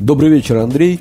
[0.00, 1.00] Добрый вечер, Андрей.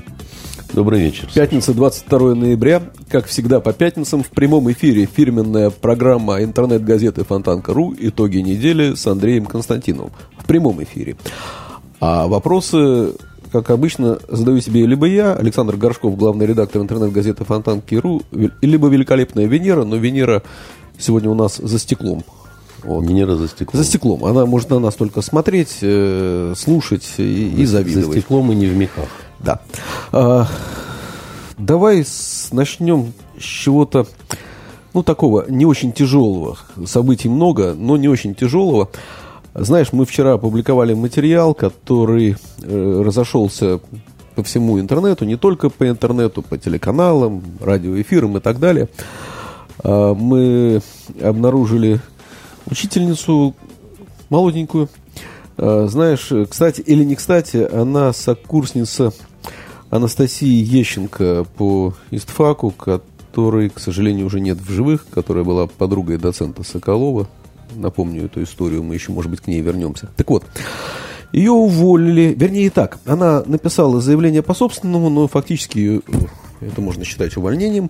[0.74, 1.30] Добрый вечер.
[1.34, 2.84] Пятница, 22 ноября.
[3.10, 9.46] Как всегда, по пятницам в прямом эфире фирменная программа интернет-газеты Фонтанка.ру «Итоги недели» с Андреем
[9.46, 10.12] Константиновым.
[10.38, 11.16] В прямом эфире.
[12.02, 13.14] А вопросы,
[13.54, 18.24] как обычно, задаю себе либо я, Александр Горшков, главный редактор интернет-газеты Фонтанки.ру,
[18.62, 20.44] либо великолепная Венера, но Венера
[20.98, 22.26] сегодня у нас за стеклом.
[22.84, 23.06] Вот.
[23.06, 23.82] Венера за стеклом.
[23.82, 24.26] За стеклом.
[24.26, 28.08] Она может на нас только смотреть, э, слушать и, и завидовать.
[28.08, 29.08] За стеклом и не в мехах.
[29.40, 29.62] Да.
[30.12, 30.48] А,
[31.58, 34.08] давай с, начнем с чего-то,
[34.94, 36.58] ну, такого не очень тяжелого.
[36.86, 38.90] Событий много, но не очень тяжелого.
[39.54, 43.80] Знаешь, мы вчера опубликовали материал, который э, разошелся
[44.36, 48.88] по всему интернету, не только по интернету, по телеканалам, радиоэфирам и так далее.
[49.84, 50.82] А, мы
[51.22, 52.00] обнаружили
[52.72, 53.56] учительницу
[54.30, 54.90] молоденькую.
[55.58, 59.14] А, знаешь, кстати или не кстати, она сокурсница
[59.90, 66.64] Анастасии Ещенко по истфаку, которой, к сожалению, уже нет в живых, которая была подругой доцента
[66.64, 67.28] Соколова.
[67.76, 70.10] Напомню эту историю, мы еще, может быть, к ней вернемся.
[70.16, 70.46] Так вот,
[71.32, 76.02] ее уволили, вернее так, она написала заявление по собственному, но фактически
[76.62, 77.90] это можно считать увольнением,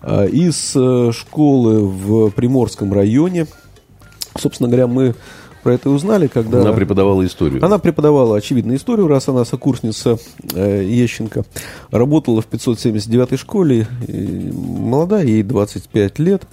[0.00, 3.46] а, из э, школы в Приморском районе.
[4.38, 5.14] Собственно говоря, мы
[5.62, 6.60] про это узнали, когда...
[6.60, 7.64] Она преподавала историю.
[7.64, 10.16] Она преподавала, очевидно, историю, раз она сокурсница
[10.54, 11.44] э, Ещенко.
[11.90, 16.44] Работала в 579-й школе, и молодая, ей 25 лет.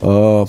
[0.00, 0.46] Э,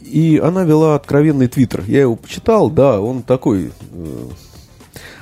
[0.00, 1.84] и она вела откровенный твиттер.
[1.86, 3.70] Я его почитал, да, он такой...
[3.92, 4.28] Э,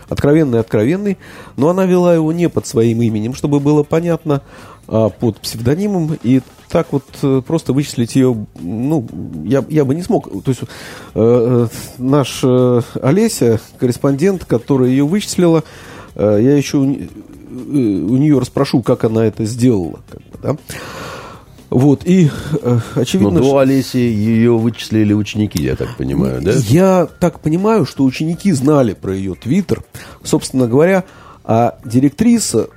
[0.09, 1.19] откровенный-откровенный,
[1.56, 4.43] но она вела его не под своим именем, чтобы было понятно,
[4.87, 9.06] а под псевдонимом, и так вот э, просто вычислить ее, ну,
[9.45, 10.31] я, я бы не смог.
[10.43, 10.67] То есть э,
[11.15, 11.69] э
[11.99, 15.65] наш э, Олеся, корреспондент, которая ее вычислила,
[16.15, 20.01] э, я еще у, э, у нее расспрошу, как она это сделала.
[20.11, 20.56] Как бы, да?
[21.71, 22.31] Вот, и
[22.62, 23.31] э, очевидно...
[23.31, 26.53] Но до Олеси ее вычислили ученики, я так понимаю, да?
[26.55, 29.83] Я так понимаю, что ученики знали про ее твиттер.
[30.23, 31.05] Собственно говоря,
[31.45, 32.69] а директриса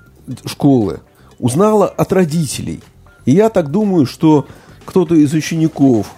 [0.46, 1.00] школы
[1.40, 2.82] узнала от родителей.
[3.26, 4.48] И я так думаю, что
[4.86, 6.12] кто-то из учеников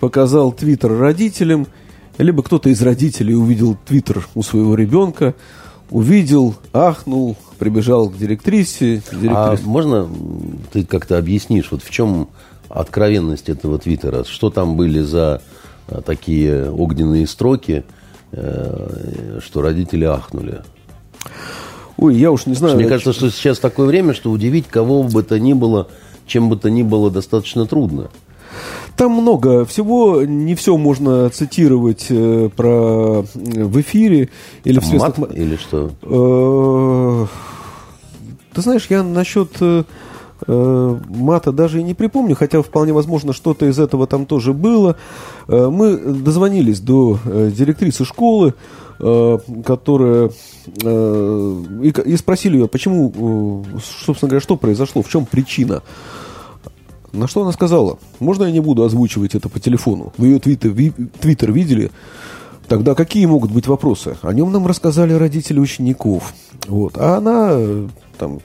[0.00, 1.66] показал твиттер родителям,
[2.18, 5.34] либо кто-то из родителей увидел твиттер у своего ребенка,
[5.90, 9.02] увидел, ахнул, прибежал к директрисе.
[9.10, 9.30] Директрис...
[9.32, 10.08] А можно
[10.72, 12.28] ты как-то объяснишь, вот в чем
[12.68, 14.24] откровенность этого твиттера?
[14.24, 15.42] Что там были за
[15.88, 17.84] а, такие огненные строки,
[18.32, 20.62] э, что родители ахнули?
[21.96, 22.76] Ой, я уж не знаю.
[22.76, 25.88] Мне кажется, что сейчас такое время, что удивить кого бы то ни было,
[26.26, 28.10] чем бы то ни было, достаточно трудно.
[28.96, 34.28] Там много всего, не все можно цитировать э, про в эфире
[34.62, 35.18] или Там в средствах...
[35.18, 35.90] Мат или что?
[36.02, 37.26] Э,
[38.52, 39.82] ты знаешь, я насчет э,
[40.46, 44.96] э, мата даже и не припомню, хотя вполне возможно что-то из этого там тоже было.
[45.48, 48.52] Э, мы дозвонились до э, директрисы школы, э,
[48.98, 50.30] которая
[50.82, 55.82] э, и, спросили ее, почему, э, собственно говоря, что произошло, в чем причина.
[57.12, 60.12] На что она сказала, можно я не буду озвучивать это по телефону?
[60.16, 61.90] Вы ее твиттер, ви, твиттер видели?
[62.68, 64.16] Тогда какие могут быть вопросы?
[64.22, 66.32] О нем нам рассказали родители учеников.
[66.66, 66.96] Вот.
[66.96, 67.88] А она э,
[68.18, 68.40] там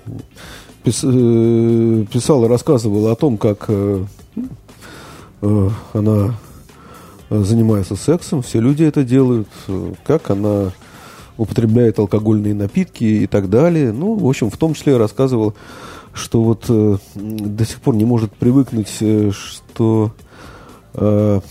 [0.84, 4.06] пис, э, писала, рассказывала о том, как э,
[5.42, 6.36] э, она
[7.30, 10.72] занимается сексом, все люди это делают, э, как она
[11.38, 13.94] употребляет алкогольные напитки и так далее.
[13.94, 15.54] Ну, в общем, в том числе рассказывала
[16.14, 20.12] что вот э, до сих пор не может привыкнуть, э, что
[20.94, 21.42] э,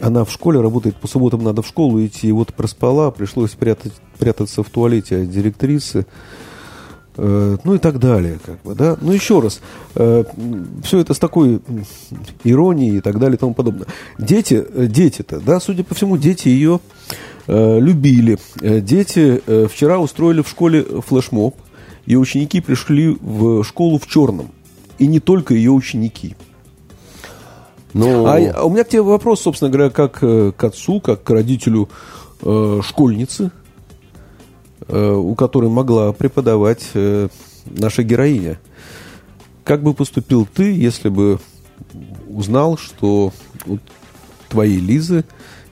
[0.00, 3.92] она в школе работает, по субботам надо в школу идти, и вот проспала, пришлось прятать,
[4.18, 6.06] прятаться в туалете от директрисы,
[7.16, 8.96] ну и так далее, как бы, да.
[9.00, 9.60] Ну еще раз,
[9.94, 10.24] э,
[10.82, 11.60] все это с такой
[12.44, 13.86] иронией и так далее и тому подобное.
[14.18, 16.80] Дети, э, дети-то, да, судя по всему, дети ее
[17.46, 18.38] э, любили.
[18.60, 21.56] Э, дети э, вчера устроили в школе флешмоб,
[22.06, 24.50] и ученики пришли в школу в черном.
[24.98, 26.36] И не только ее ученики.
[27.92, 28.26] Но...
[28.26, 31.30] А, а у меня к тебе вопрос, собственно говоря, как э, к отцу, как к
[31.30, 31.88] родителю
[32.42, 33.59] э, школьницы, э,
[34.90, 37.28] у которой могла преподавать э,
[37.66, 38.58] наша героиня.
[39.64, 41.38] Как бы поступил ты, если бы
[42.28, 43.32] узнал, что
[43.66, 43.78] у
[44.48, 45.24] твоей Лизы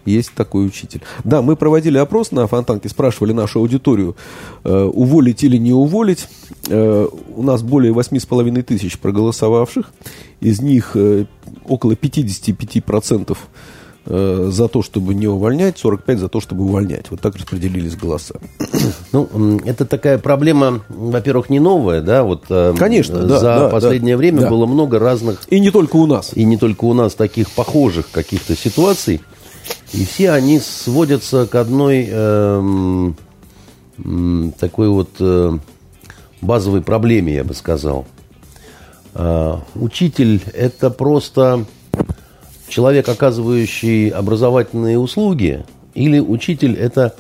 [0.04, 1.02] есть такой учитель.
[1.24, 4.16] Да, мы проводили опрос на Фонтанке, спрашивали нашу аудиторию,
[4.64, 6.28] э, уволить или не уволить.
[6.68, 7.06] Э,
[7.36, 9.92] у нас более 8,5 тысяч проголосовавших.
[10.40, 11.26] Из них э,
[11.66, 13.34] около 55% э,
[14.08, 17.10] за то, чтобы не увольнять, 45 за то, чтобы увольнять.
[17.10, 18.34] Вот так распределились голоса.
[19.12, 24.18] Ну, это такая проблема, во-первых, не новая, да, вот э, Конечно, за да, последнее да,
[24.18, 24.50] время да.
[24.50, 26.32] было много разных И не только у нас.
[26.34, 29.20] и не только у нас таких похожих каких-то ситуаций,
[29.92, 33.16] и все они сводятся к одной эм,
[34.58, 35.58] такой вот э,
[36.40, 38.06] базовой проблеме, я бы сказал.
[39.14, 41.64] А, учитель– это просто
[42.68, 47.14] человек, оказывающий образовательные услуги, или учитель– это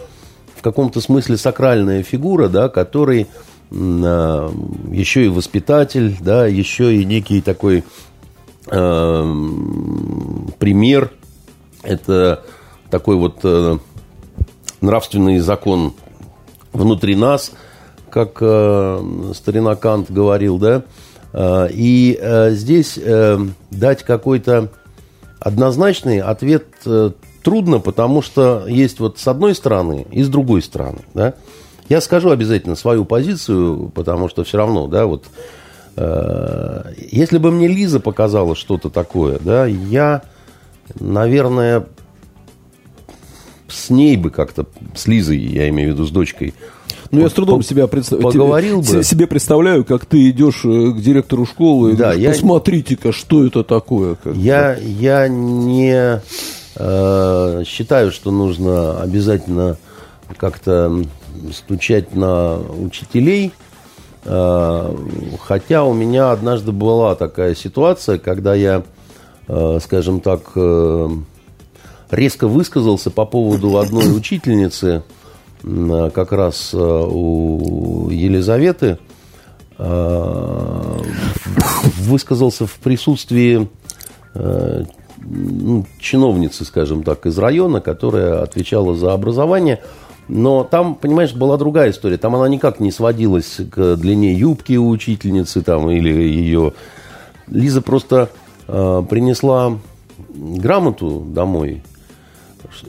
[0.54, 3.26] в каком-то смысле сакральная фигура, да, который
[3.70, 4.52] м, а,
[4.92, 7.84] еще и воспитатель, да, еще и некий такой
[8.70, 11.12] эм, пример.
[11.82, 12.44] Это
[12.90, 13.78] такой вот э,
[14.80, 15.94] нравственный закон
[16.72, 17.52] внутри нас,
[18.10, 20.82] как э, старина Кант говорил, да.
[21.32, 23.38] Э, и э, здесь э,
[23.70, 24.70] дать какой-то
[25.40, 27.10] однозначный ответ э,
[27.42, 31.34] трудно, потому что есть вот с одной стороны и с другой стороны, да.
[31.88, 35.24] Я скажу обязательно свою позицию, потому что все равно, да, вот
[35.96, 40.22] э, если бы мне Лиза показала что-то такое, да, я,
[41.00, 41.86] наверное,
[43.68, 46.54] с ней бы как-то, с Лизой, я имею в виду, с дочкой,
[47.10, 49.04] Ну, я с трудом себя представ- поговорил тебе- бы.
[49.04, 53.46] себе представляю, как ты идешь э, к директору школы и Да, говоришь, я- посмотрите-ка, что
[53.46, 54.14] это такое.
[54.16, 54.40] как бы».
[54.40, 56.20] Я, я не
[56.76, 59.78] э, считаю, что нужно обязательно
[60.36, 61.02] как-то
[61.52, 63.52] стучать на учителей.
[64.24, 64.94] Э,
[65.46, 68.82] хотя у меня однажды была такая ситуация, когда я,
[69.48, 71.08] э, скажем так, э,
[72.10, 75.02] резко высказался по поводу одной учительницы,
[75.62, 78.98] как раз э, у Елизаветы,
[79.78, 80.98] э,
[81.98, 83.68] высказался в присутствии
[84.34, 84.84] э,
[85.20, 89.80] ну, чиновницы, скажем так, из района, которая отвечала за образование.
[90.28, 92.18] Но там, понимаешь, была другая история.
[92.18, 96.74] Там она никак не сводилась к длине юбки у учительницы там, или ее...
[97.50, 98.28] Лиза просто
[98.66, 99.78] э, принесла
[100.28, 101.82] грамоту домой,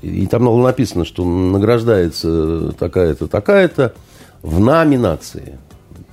[0.01, 3.93] и там написано, что награждается такая-то, такая-то
[4.41, 5.57] в номинации.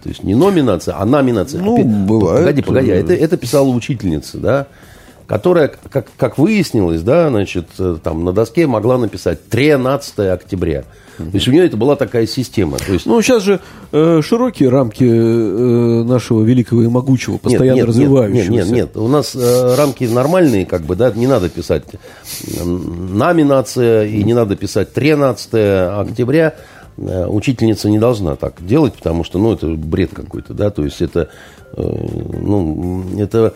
[0.02, 1.60] То есть не номинация, а номинация.
[1.60, 2.40] Ну, Опи- бывает.
[2.40, 2.90] Погоди, погоди.
[2.90, 4.66] Это, это писала учительница, да,
[5.26, 10.84] которая, как, как выяснилось, да, значит, э, там на доске могла написать 13 октября.
[11.18, 12.78] То есть у нее это была такая система.
[12.78, 13.60] То есть Ну, сейчас же
[13.92, 18.50] э, широкие рамки э, нашего великого и могучего, постоянно нет, нет, развивающегося.
[18.50, 18.96] Нет, нет, нет.
[18.96, 21.84] У нас э, рамки нормальные, как бы, да, не надо писать
[22.62, 25.48] номинация и не надо писать 13
[26.00, 26.54] октября.
[26.98, 31.02] Э, Учительница не должна так делать, потому что, ну, это бред какой-то, да, то есть
[31.02, 31.28] это,
[31.72, 32.06] э,
[32.40, 33.54] ну, это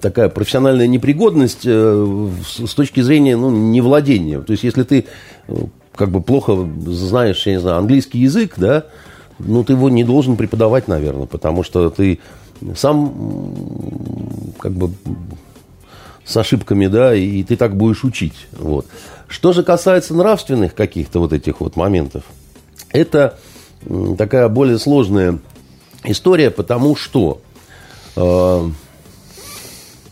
[0.00, 4.40] такая профессиональная непригодность э, с точки зрения, ну, невладения.
[4.40, 5.06] То есть если ты
[5.94, 8.84] как бы плохо знаешь, я не знаю, английский язык, да,
[9.38, 12.18] ну, ты его не должен преподавать, наверное, потому что ты
[12.76, 13.54] сам
[14.58, 14.92] как бы
[16.24, 18.46] с ошибками, да, и ты так будешь учить.
[18.52, 18.86] Вот.
[19.28, 22.24] Что же касается нравственных каких-то вот этих вот моментов,
[22.90, 23.38] это
[24.16, 25.38] такая более сложная
[26.04, 27.40] история, потому что
[28.16, 28.70] э,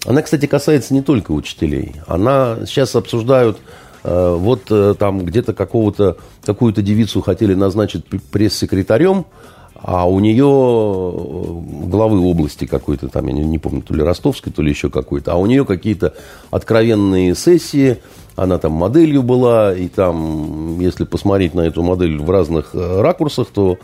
[0.04, 1.94] она, кстати, касается не только учителей.
[2.06, 3.58] Она сейчас обсуждают
[4.02, 9.26] э, вот э, там где-то какого-то какую-то девицу хотели назначить пресс-секретарем,
[9.74, 14.52] а у нее э, главы области какой-то там, я не, не помню, то ли ростовской,
[14.52, 16.14] то ли еще какой-то, а у нее какие-то
[16.50, 17.98] откровенные сессии,
[18.34, 23.48] она там моделью была, и там, если посмотреть на эту модель в разных э, ракурсах,
[23.52, 23.76] то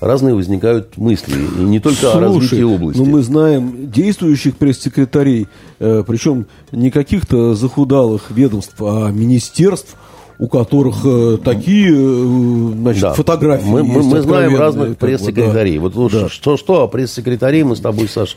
[0.00, 2.98] разные возникают мысли, и не только о развитии области.
[3.00, 5.48] ну мы знаем действующих пресс-секретарей,
[5.80, 9.96] э, причем не каких-то захудалых ведомств, а министерств,
[10.38, 13.14] у которых э, такие э, значит, Да.
[13.14, 15.76] фотографии Мы, мы- мы знаем разных пресс-секретарей.
[15.76, 15.80] да.
[15.80, 16.28] Вот уж Да.
[16.28, 18.36] что, что, а пресс-секретарей мы с тобой, Саш,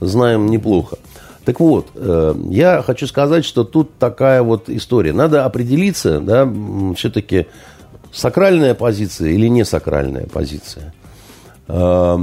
[0.00, 0.96] знаем неплохо.
[1.48, 5.14] Так вот, э, я хочу сказать, что тут такая вот история.
[5.14, 6.46] Надо определиться, да,
[6.94, 7.46] все-таки
[8.12, 10.92] сакральная позиция или не сакральная позиция.
[11.66, 12.18] Э,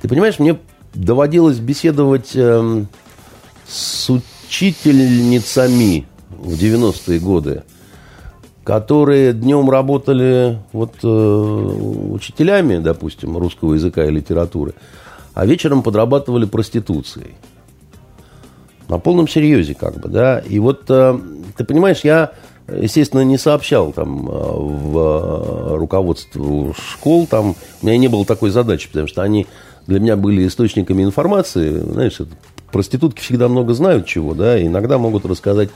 [0.00, 0.58] Ты понимаешь, мне
[0.92, 2.88] доводилось беседовать эм,
[3.68, 7.62] с учительницами в 90-е годы.
[8.64, 14.74] которые днем работали вот, э, учителями, допустим, русского языка и литературы,
[15.34, 17.34] а вечером подрабатывали проституцией.
[18.88, 20.40] На полном серьезе, как бы, да.
[20.40, 21.18] И вот, э,
[21.56, 22.32] ты понимаешь, я,
[22.68, 28.50] естественно, не сообщал там э, в э, руководство школ, там, у меня не было такой
[28.50, 29.46] задачи, потому что они
[29.86, 32.18] для меня были источниками информации, знаешь,
[32.70, 35.70] проститутки всегда много знают чего, да, и иногда могут рассказать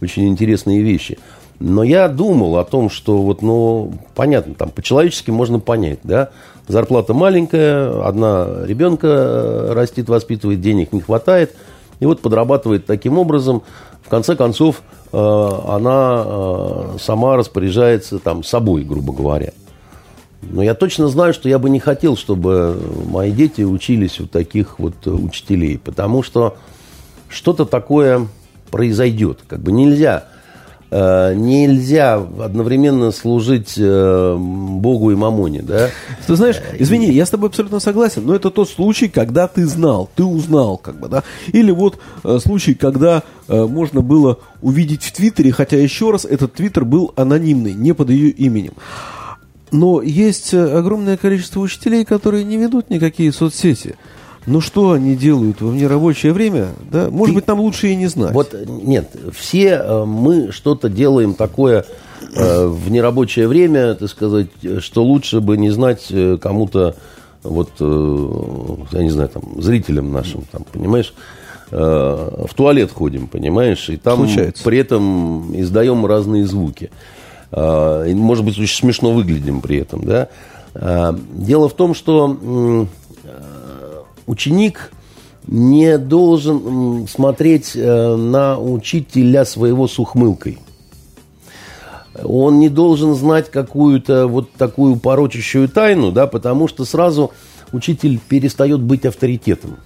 [0.00, 1.18] очень интересные вещи.
[1.58, 6.30] Но я думал о том, что вот, ну, понятно, там по-человечески можно понять, да,
[6.68, 11.54] зарплата маленькая, одна ребенка растит, воспитывает, денег не хватает,
[12.00, 13.62] и вот подрабатывает таким образом,
[14.02, 14.82] в конце концов,
[15.12, 19.52] э, она э, сама распоряжается там собой, грубо говоря.
[20.42, 22.78] Но я точно знаю, что я бы не хотел, чтобы
[23.10, 26.56] мои дети учились у таких вот учителей, потому что
[27.28, 28.28] что-то такое
[28.70, 29.40] произойдет.
[29.48, 30.35] Как бы нельзя, э,
[30.90, 35.90] нельзя одновременно служить э, Богу и Мамоне, да?
[36.26, 40.08] Ты знаешь, извини, я с тобой абсолютно согласен, но это тот случай, когда ты знал,
[40.14, 41.24] ты узнал, как бы, да?
[41.48, 46.54] Или вот э, случай, когда э, можно было увидеть в Твиттере, хотя еще раз этот
[46.54, 48.74] Твиттер был анонимный, не под ее именем.
[49.72, 53.96] Но есть э, огромное количество учителей, которые не ведут никакие соцсети.
[54.46, 56.68] Ну что они делают в нерабочее время?
[56.90, 57.10] Да?
[57.10, 57.40] Может Ты...
[57.40, 58.32] быть, нам лучше и не знать.
[58.32, 61.84] Вот нет, все э, мы что-то делаем такое
[62.34, 64.48] э, в нерабочее время, так сказать,
[64.78, 66.94] что лучше бы не знать э, кому-то,
[67.42, 71.12] вот, э, я не знаю, там, зрителям нашим, там, понимаешь,
[71.72, 71.76] э,
[72.48, 74.62] в туалет ходим, понимаешь, и там Случается.
[74.62, 76.90] при этом издаем разные звуки.
[77.50, 80.28] Э, может быть, очень смешно выглядим при этом, да.
[80.74, 82.86] Э, дело в том, что
[84.26, 84.90] ученик
[85.46, 90.58] не должен смотреть э, на учителя своего с ухмылкой.
[92.22, 97.32] Он не должен знать какую-то вот такую порочащую тайну, да, потому что сразу
[97.72, 99.76] учитель перестает быть авторитетом.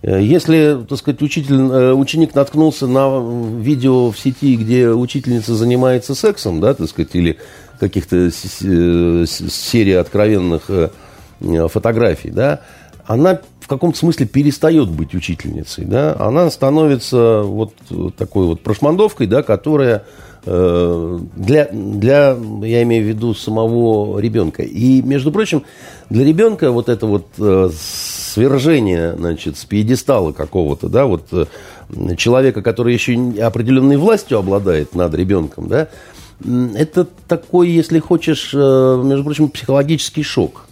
[0.00, 3.20] Э, если, так сказать, учитель, э, ученик наткнулся на
[3.58, 7.38] видео в сети, где учительница занимается сексом, да, так сказать, или
[7.78, 10.70] каких-то серии откровенных
[11.68, 12.60] фотографий, да,
[13.06, 17.72] она в каком-то смысле перестает быть учительницей, да, она становится вот
[18.16, 20.04] такой вот прошмандовкой, да, которая
[20.44, 24.62] э, для, для, я имею в виду, самого ребенка.
[24.62, 25.62] И, между прочим,
[26.10, 31.46] для ребенка вот это вот э, свержение, значит, с пьедестала какого-то, да, вот э,
[32.16, 35.88] человека, который еще определенной властью обладает над ребенком, да,
[36.74, 40.66] это такой, если хочешь, между прочим, психологический шок.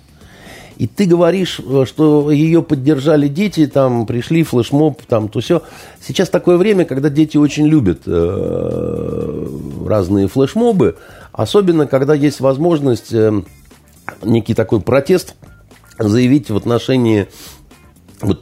[0.80, 5.60] И ты говоришь, э, что ее поддержали дети, там пришли флешмоб, там то все.
[6.00, 9.46] Сейчас такое время, когда дети очень любят э,
[9.86, 10.96] разные флешмобы,
[11.32, 13.42] особенно когда есть возможность э,
[14.22, 15.34] некий такой протест
[15.98, 17.28] заявить в отношении
[18.22, 18.40] вот,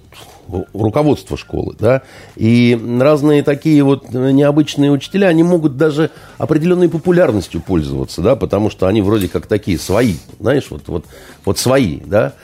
[0.73, 2.03] руководства школы, да,
[2.37, 8.87] и разные такие вот необычные учителя, они могут даже определенной популярностью пользоваться, да, потому что
[8.87, 11.05] они вроде как такие свои, знаешь, вот, вот,
[11.45, 12.35] вот свои, да,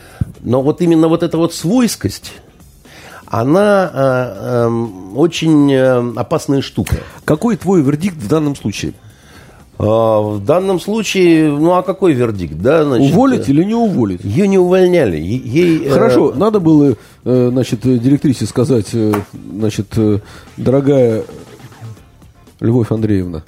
[0.41, 2.33] но вот именно вот эта вот свойскость,
[3.27, 5.75] она э, э, очень
[6.17, 6.99] опасная штука.
[7.25, 8.93] Какой твой вердикт в данном случае?
[9.77, 12.85] А, в данном случае, ну а какой вердикт, да?
[12.85, 14.23] Значит, уволить или не уволить?
[14.23, 15.17] Ее не увольняли.
[15.17, 16.35] Ей, Хорошо, э...
[16.35, 19.13] надо было, э, значит, директрисе сказать, э,
[19.53, 19.99] значит,
[20.57, 21.25] дорогая
[22.61, 23.43] Любовь Андреевна,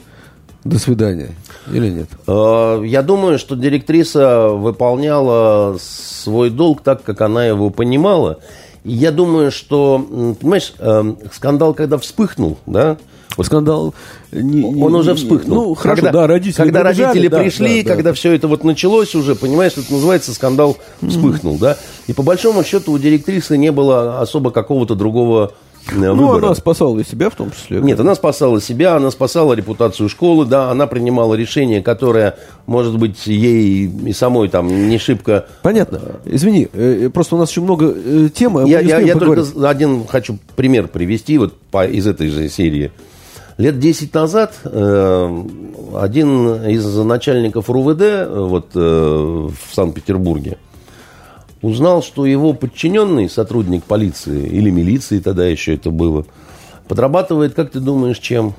[0.64, 1.30] до свидания.
[1.72, 2.08] Или нет?
[2.26, 8.40] А, я думаю, что директриса выполняла свой долг так, как она его понимала.
[8.82, 10.72] Я думаю, что, понимаешь,
[11.32, 12.98] скандал, когда вспыхнул, да,
[13.44, 13.94] скандал...
[14.32, 15.68] Не, не, он уже вспыхнул.
[15.68, 17.94] Ну, хорошо, когда, да, родители Когда побежали, родители да, пришли, да, да.
[17.94, 20.76] когда все это вот началось уже, понимаешь, это называется скандал
[21.06, 21.60] вспыхнул, mm-hmm.
[21.60, 21.76] да?
[22.06, 25.52] И по большому счету у директрисы не было особо какого-то другого
[25.88, 26.46] э, ну, выбора.
[26.46, 27.80] она спасала и себя в том числе.
[27.80, 33.26] Нет, она спасала себя, она спасала репутацию школы, да, она принимала решение, которое, может быть,
[33.26, 35.46] ей и самой там не шибко...
[35.62, 36.00] Понятно.
[36.24, 38.56] Извини, э, просто у нас еще много э, тем.
[38.56, 42.92] А я, я, я только один хочу пример привести вот по, из этой же серии.
[43.58, 45.44] Лет 10 назад э,
[45.94, 50.58] один из начальников РУВД э, вот, э, в Санкт-Петербурге
[51.62, 56.26] узнал, что его подчиненный, сотрудник полиции или милиции тогда еще это было,
[56.86, 58.54] подрабатывает, как ты думаешь, чем?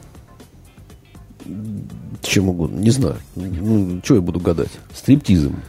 [2.24, 3.18] Чем угодно, не знаю.
[3.36, 4.72] Ну, что я буду гадать?
[4.96, 5.62] Стриптизом.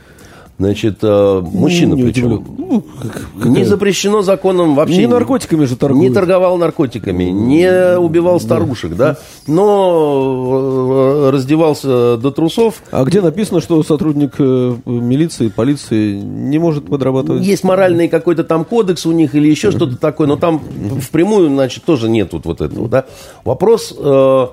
[0.58, 2.32] Значит, э, мужчина не причем.
[2.32, 2.44] удивлен.
[2.58, 4.96] Ну, как- Не запрещено законом вообще.
[4.98, 6.08] Не наркотиками же торгуют.
[6.08, 12.82] Не торговал наркотиками, не убивал старушек, да, но э, раздевался до трусов.
[12.90, 17.44] А где написано, что сотрудник э, милиции, полиции не может подрабатывать?
[17.44, 20.60] Есть моральный какой-то там кодекс у них или еще что-то такое, но там
[21.00, 23.04] впрямую, значит, тоже нет вот, этого, да.
[23.44, 24.46] Вопрос, э,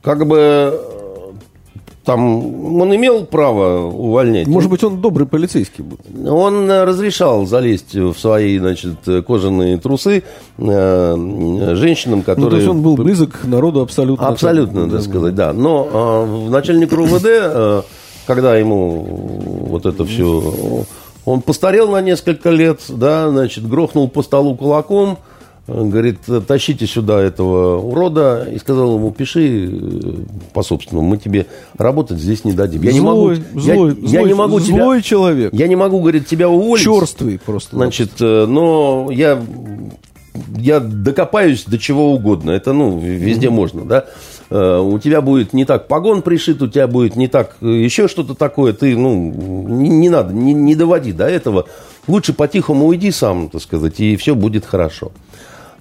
[0.00, 0.80] как бы,
[2.08, 4.46] там, он имел право увольнять.
[4.46, 5.98] Может быть, он добрый полицейский был.
[6.34, 8.94] Он э, разрешал залезть в свои, значит,
[9.26, 10.22] кожаные трусы
[10.56, 12.60] э, женщинам, Ну, то которые...
[12.60, 14.26] есть он был близок к народу абсолютно.
[14.26, 14.96] Абсолютно, Да.
[14.96, 15.52] так сказать, да.
[15.52, 17.82] Но э, начальник РУВД, э,
[18.26, 19.04] когда ему
[19.68, 20.86] вот это все...
[21.26, 25.18] Он постарел на несколько лет, да, значит, грохнул по столу кулаком,
[25.68, 30.12] говорит, тащите сюда этого урода, и сказал ему, пиши э,
[30.54, 31.46] по собственному, мы тебе
[31.76, 32.80] работать здесь не дадим.
[32.82, 35.52] Я не могу, Злой, я- злой, я, злой, не могу тебя, злой человек.
[35.52, 36.82] я не могу, говорит, тебя уволить.
[36.84, 37.76] Черствый просто.
[37.76, 39.38] Значит, э, но я,
[40.56, 42.50] я докопаюсь до чего угодно.
[42.52, 44.06] Это, ну, везде можно, да.
[44.50, 48.34] Э, У тебя будет не так погон пришит, у тебя будет не так еще что-то
[48.34, 48.72] такое.
[48.72, 49.12] Ты, ну,
[49.68, 51.66] не, не надо, не, не доводи до этого.
[52.06, 55.12] Лучше по-тихому уйди сам, так сказать, и все будет хорошо.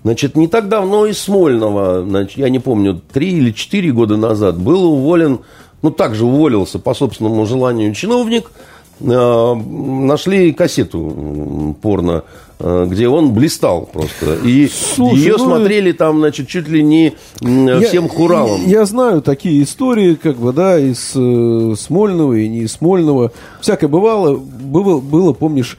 [0.07, 4.57] Значит, не так давно из Смольного, значит, я не помню, три или четыре года назад
[4.57, 5.39] был уволен,
[5.81, 8.49] ну, также уволился по собственному желанию чиновник,
[8.99, 12.23] Э, нашли кассету порно,
[12.59, 14.37] э, где он блистал просто.
[14.43, 18.65] И Слушай, ее ну, смотрели там, значит, чуть ли не м, Я- всем хуралом.
[18.65, 23.31] Я, знаю такие истории, как бы, да, из э, Смольного и не из Смольного.
[23.61, 24.35] Всякое бывало.
[24.35, 25.77] Было, было помнишь,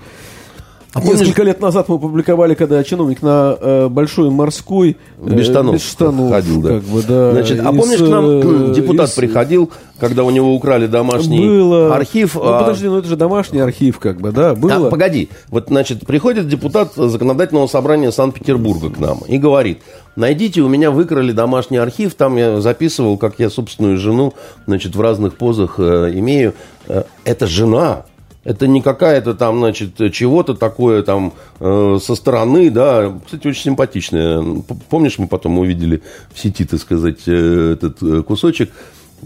[0.95, 5.45] А помнишь- несколько лет назад мы публиковали, когда чиновник на э, Большой морской э, Без
[5.47, 6.69] штанов, без штанов, ходил, да.
[6.71, 7.33] как бы, да.
[7.33, 8.25] Значит, а из, помнишь, к нам
[8.71, 11.95] э, депутат из- приходил, когда у него украли домашний Было.
[11.95, 12.35] архив?
[12.37, 14.89] Ну, а- подожди, ну это же домашний архив, как бы, да, А, было.
[14.89, 19.83] погоди, вот, значит, приходит депутат законодательного собрания Санкт-Петербурга к нам и говорит,
[20.17, 24.33] найдите, у меня выкрали домашний архив, там я записывал, как я собственную жену,
[24.67, 26.55] значит, в разных позах э, имею.
[26.89, 28.05] Э, это жена,
[28.49, 33.13] это не какая-то там, значит, чего-то такое там э, со стороны, да.
[33.27, 34.43] Кстати, очень симпатичная.
[34.89, 38.71] Помнишь, мы потом увидели в сети, так сказать, э, этот э, кусочек.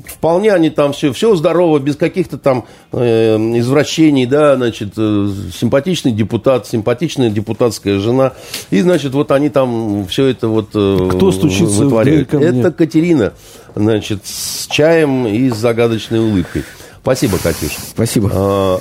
[0.07, 6.11] Вполне они там все, все здорово, без каких-то там э, извращений, да, значит, э, симпатичный
[6.11, 8.33] депутат, симпатичная депутатская жена.
[8.71, 12.29] И, значит, вот они там все это вот э, Кто стучится вытворяют.
[12.29, 12.47] ко мне?
[12.49, 13.35] Это Катерина,
[13.77, 16.65] значит, с чаем и с загадочной улыбкой.
[17.03, 17.73] Спасибо, Катюш.
[17.91, 18.31] Спасибо.
[18.33, 18.81] А, а,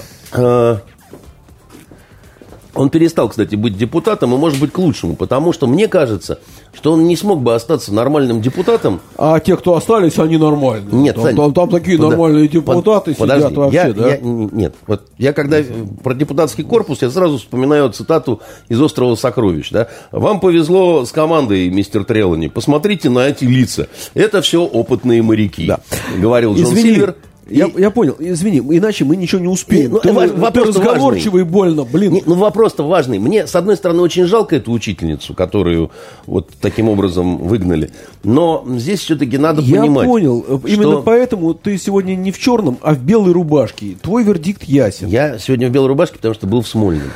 [2.73, 6.39] Он перестал, кстати, быть депутатом, и может быть к лучшему, потому что мне кажется,
[6.73, 9.01] что он не смог бы остаться нормальным депутатом.
[9.17, 10.93] А те, кто остались, они нормальные.
[10.93, 14.09] Нет, там, Сань, там, там такие Подо- нормальные под- депутаты подожди, сидят вообще, я- да?
[14.11, 15.65] я- нет, вот я когда э,
[16.01, 18.39] про депутатский корпус, я сразу вспоминаю цитату
[18.69, 19.69] из «Острова сокровищ».
[19.71, 19.89] Да?
[20.13, 22.47] «Вам повезло с командой, мистер Трелани.
[22.47, 23.87] Посмотрите на эти лица.
[24.13, 25.81] Это все опытные моряки», Да.
[26.17, 27.15] говорил Джон Извини, Сильвер.
[27.51, 29.91] Я, И- я понял, извини, иначе мы ничего не успеем.
[29.91, 32.13] Ну, ты, вопрос-то разговорчивый больно, блин.
[32.13, 33.19] Не, ну вопрос-то важный.
[33.19, 35.91] Мне, с одной стороны, очень жалко эту учительницу, которую
[36.25, 37.91] вот таким образом выгнали.
[38.23, 40.07] Но здесь все-таки надо я понимать.
[40.07, 40.43] понял.
[40.43, 43.97] что Именно поэтому ты сегодня не в черном, а в белой рубашке.
[44.01, 45.07] Твой вердикт ясен.
[45.07, 47.09] Я сегодня в белой рубашке, потому что был в Смольном.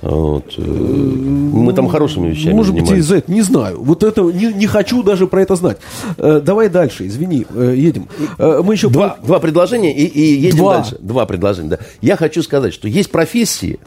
[0.00, 0.54] Вот.
[0.56, 3.82] э, Мы там хорошими вещами Может быть, из-за этого, не знаю.
[3.82, 5.78] Вот это не, не хочу даже про это знать.
[6.16, 8.08] Э, давай дальше, извини, э, едем.
[8.38, 10.76] Мы еще Два, два предложения и, и едем Два.
[10.78, 10.96] дальше.
[11.00, 11.78] Два предложения, да.
[12.00, 13.78] Я хочу сказать, что есть профессии,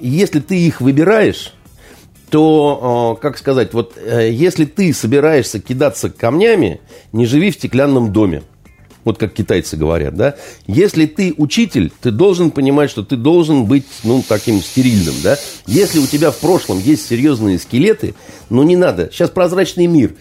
[0.00, 1.52] если ты их выбираешь,
[2.30, 6.80] то, как сказать, вот если ты собираешься кидаться камнями,
[7.12, 8.42] не живи в стеклянном доме.
[9.04, 10.34] Вот как китайцы говорят, да.
[10.66, 15.36] Если ты учитель, ты должен понимать, что ты должен быть, ну, таким стерильным, да.
[15.66, 18.14] Если у тебя в прошлом есть серьезные скелеты,
[18.50, 19.08] ну, не надо.
[19.12, 20.14] Сейчас прозрачный мир.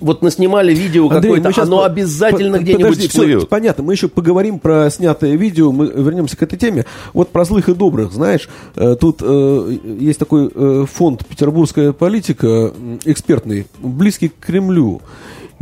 [0.00, 3.48] Вот наснимали видео какое-то, оно по- обязательно по- где-нибудь подожди, всплывет.
[3.48, 6.86] понятно, мы еще поговорим про снятое видео, мы вернемся к этой теме.
[7.12, 12.72] Вот про злых и добрых, знаешь, э, тут э, есть такой э, фонд «Петербургская политика»,
[13.04, 15.02] экспертный, близкий к Кремлю.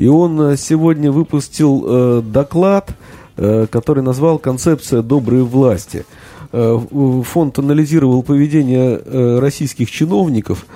[0.01, 2.91] И он э, сегодня выпустил э, доклад,
[3.37, 6.07] э, который назвал «Концепция доброй власти».
[6.53, 10.67] Фонд анализировал поведение российских чиновников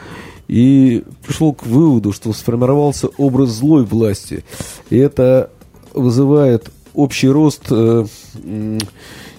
[0.47, 4.45] и пришел к выводу, что сформировался образ злой власти.
[4.89, 5.51] И это
[5.93, 7.73] вызывает общий рост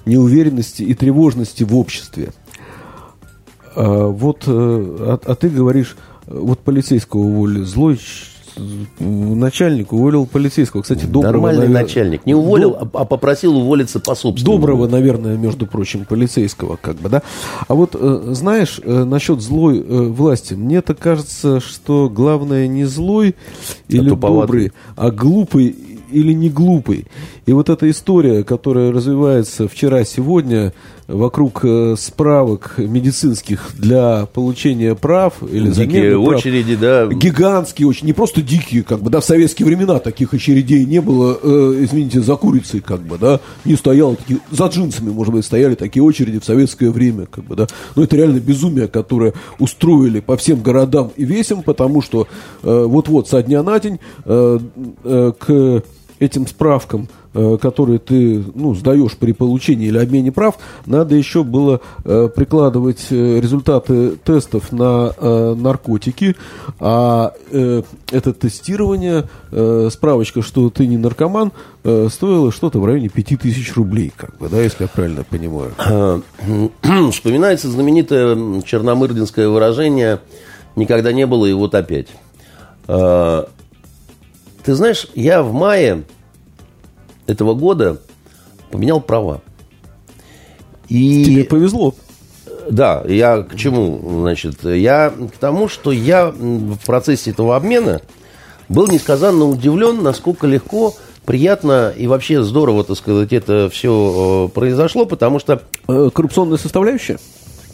[0.06, 2.34] неуверенности и тревожности в обществе.
[3.74, 5.96] А вот, а, а ты говоришь,
[6.28, 7.98] вот полицейского уволили, злой,
[9.00, 10.82] начальник уволил полицейского.
[10.82, 11.34] Кстати, доброго...
[11.34, 12.26] Нормальный наверное, начальник.
[12.26, 12.98] Не уволил, Доб...
[12.98, 14.60] а попросил уволиться по собственному.
[14.60, 17.22] Доброго, наверное, между прочим, полицейского, как бы, да.
[17.68, 23.36] А вот, знаешь, насчет злой власти, мне-то кажется, что главное не злой
[23.88, 25.76] или а добрый, а глупый
[26.12, 27.08] или не глупый.
[27.46, 30.74] И вот эта история, которая развивается вчера-сегодня
[31.08, 37.16] вокруг э, справок медицинских для получения прав или Дикие очереди, прав, да.
[37.16, 41.38] Гигантские очень, не просто дикие, как бы, да, в советские времена таких очередей не было,
[41.42, 45.76] э, извините, за курицей, как бы, да, не стояло, такие, за джинсами, может быть, стояли
[45.76, 47.68] такие очереди в советское время, как бы, да.
[47.96, 52.28] Но это реально безумие, которое устроили по всем городам и весям, потому что
[52.64, 54.60] э, вот-вот со дня на день э,
[55.04, 55.84] э, к
[56.20, 57.10] этим справкам,
[57.62, 63.40] которые ты ну, сдаешь при получении или обмене прав, надо еще было э, прикладывать э,
[63.40, 65.14] результаты тестов на
[65.56, 66.36] наркотики,
[66.80, 69.26] а это тестирование,
[69.90, 74.84] справочка, что ты не наркоман, стоило что-то в районе 5000 рублей, как бы, да, если
[74.84, 75.74] я правильно понимаю.
[77.12, 80.20] Вспоминается знаменитое черномырдинское выражение
[80.76, 82.08] «никогда не было, и вот опять».
[84.66, 86.04] Ты знаешь, я в мае
[87.28, 88.02] этого года
[88.72, 89.42] поменял права.
[90.88, 91.26] И...
[91.26, 91.96] Тебе повезло.
[92.70, 98.02] Да, я к чему, значит, я к тому, что я в процессе этого обмена
[98.70, 105.06] был несказанно удивлен, насколько легко, приятно и вообще здорово, так сказать, это все э, произошло,
[105.06, 105.62] потому что...
[105.88, 107.20] Э, коррупционная составляющая?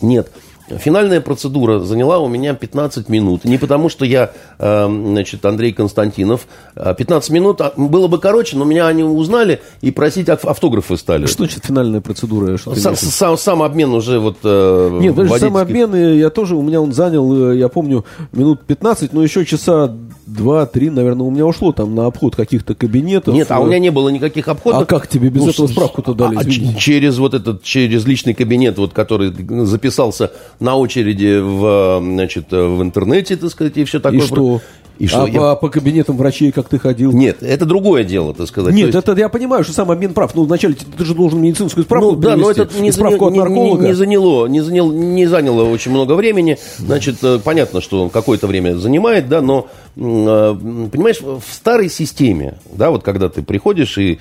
[0.02, 0.32] Нет.
[0.70, 3.44] Финальная процедура заняла у меня 15 минут.
[3.46, 6.48] Не потому, что я, э, значит, Андрей Константинов.
[6.76, 11.26] 15 а минут а, было бы короче, но меня они узнали и просить автографы стали.
[11.26, 12.58] Что значит финальная процедура?
[12.58, 14.38] Что сам, сам, сам обмен уже вот...
[14.44, 18.62] Э, Нет, даже сам обмен, я тоже, у меня он занял, э, я помню, минут
[18.62, 19.96] 15, но еще часа
[20.32, 23.34] 2-3, наверное, у меня ушло там на обход каких-то кабинетов.
[23.34, 24.82] Нет, а у меня не было никаких обходов.
[24.82, 26.36] А как тебе без ну, этого справку-то дали?
[26.36, 29.34] А, через вот этот, через личный кабинет, вот, который
[29.66, 34.20] записался на очереди в, значит, в интернете, так сказать, и все такое.
[34.20, 34.62] И что?
[35.02, 35.40] И что, а я...
[35.40, 37.12] по, по кабинетам врачей как ты ходил?
[37.12, 38.72] Нет, это другое дело, так сказать.
[38.72, 38.98] Нет, есть...
[39.00, 40.36] это я понимаю, что сам обмен прав.
[40.36, 43.40] Ну, вначале ты, ты же должен медицинскую справку ну, да, но это не, справку не,
[43.40, 43.82] от нарколога.
[43.82, 46.60] Не, не, заняло, не, занял, не заняло очень много времени.
[46.78, 52.92] Значит, э, понятно, что какое-то время занимает, да, но, э, понимаешь, в старой системе, да,
[52.92, 54.20] вот когда ты приходишь и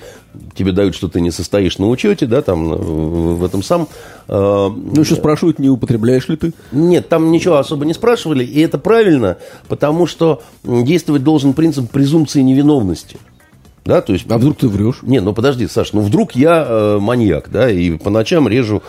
[0.53, 3.87] тебе дают, что ты не состоишь на учете, да, там, в этом сам...
[4.27, 6.53] Э, ну, еще спрашивают, не употребляешь ли ты?
[6.71, 12.41] Нет, там ничего особо не спрашивали, и это правильно, потому что действовать должен принцип презумпции
[12.41, 13.17] невиновности.
[13.85, 14.25] Да, то есть...
[14.29, 14.99] А вдруг ты врешь?
[15.01, 18.83] Не, ну подожди, Саш, ну вдруг я э, маньяк, да, и по ночам режу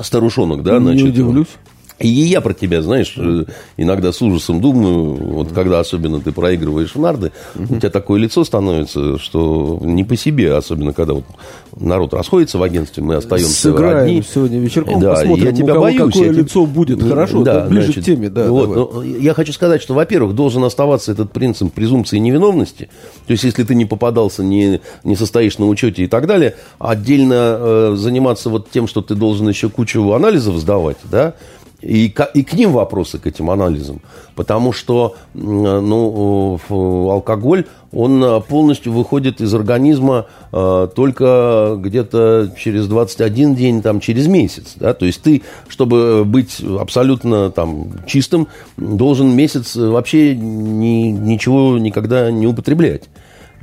[0.00, 1.02] старушонок, да, значит...
[1.02, 1.48] Не удивлюсь.
[2.02, 3.44] И я про тебя, знаешь, э,
[3.76, 8.44] иногда с ужасом думаю, вот когда особенно ты проигрываешь в нарды, у тебя такое лицо
[8.44, 11.24] становится, что не по себе, особенно когда вот
[11.76, 14.22] народ расходится в агентстве, мы остаемся Сыграем одни.
[14.22, 17.02] сегодня вечерком, да, посмотрим, я тебя у кого боюсь, какое я лицо будет.
[17.02, 18.28] Хорошо, да, ближе значит, к теме.
[18.28, 22.88] Да, вот, но я хочу сказать, что, во-первых, должен оставаться этот принцип презумпции невиновности.
[23.26, 27.56] То есть, если ты не попадался, не, не состоишь на учете и так далее, отдельно
[27.58, 31.34] э, заниматься вот тем, что ты должен еще кучу анализов сдавать, да,
[31.82, 34.00] и, и к ним вопросы, к этим анализам.
[34.34, 36.58] Потому что ну,
[37.10, 44.74] алкоголь, он полностью выходит из организма э, только где-то через 21 день, там, через месяц.
[44.76, 44.94] Да?
[44.94, 52.46] То есть ты, чтобы быть абсолютно там, чистым, должен месяц вообще ни, ничего никогда не
[52.46, 53.10] употреблять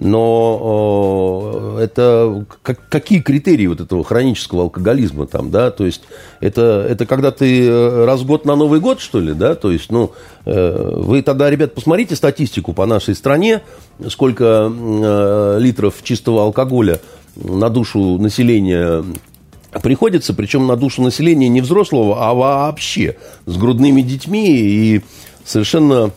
[0.01, 6.03] но это как, какие критерии вот этого хронического алкоголизма там, да, то есть
[6.39, 9.71] это, это когда ты э, раз в год на Новый год, что ли, да, то
[9.71, 10.11] есть, ну,
[10.45, 13.61] э, вы тогда, ребят, посмотрите статистику по нашей стране,
[14.07, 17.01] сколько э, литров чистого алкоголя
[17.35, 19.03] на душу населения
[19.83, 25.01] приходится, причем на душу населения не взрослого, а вообще с грудными детьми и
[25.43, 26.11] совершенно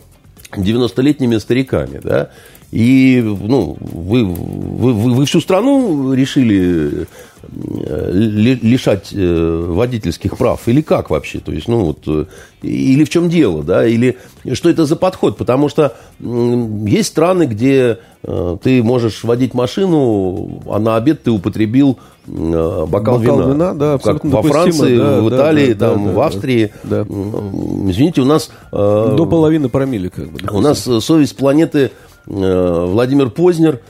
[0.51, 2.29] 90-летними стариками, да,
[2.73, 7.05] и ну, вы, вы, вы всю страну решили
[7.43, 10.67] э, лишать э, водительских прав?
[10.67, 11.37] Или как вообще?
[11.37, 12.25] То есть, ну вот, э,
[12.63, 13.85] или в чем дело, да?
[13.85, 14.17] Или
[14.53, 15.37] что это за подход?
[15.37, 22.87] Потому что есть страны, где ты можешь водить машину, а на обед ты употребил бокал,
[22.87, 23.43] бокал вина.
[23.51, 26.71] вина да, как во Франции, да, в Италии, да, там, да, в Австрии.
[26.85, 27.01] Да.
[27.01, 28.49] Извините, у нас...
[28.71, 30.07] До половины промили.
[30.07, 31.91] Как бы, у нас совесть планеты
[32.25, 33.81] Владимир Познер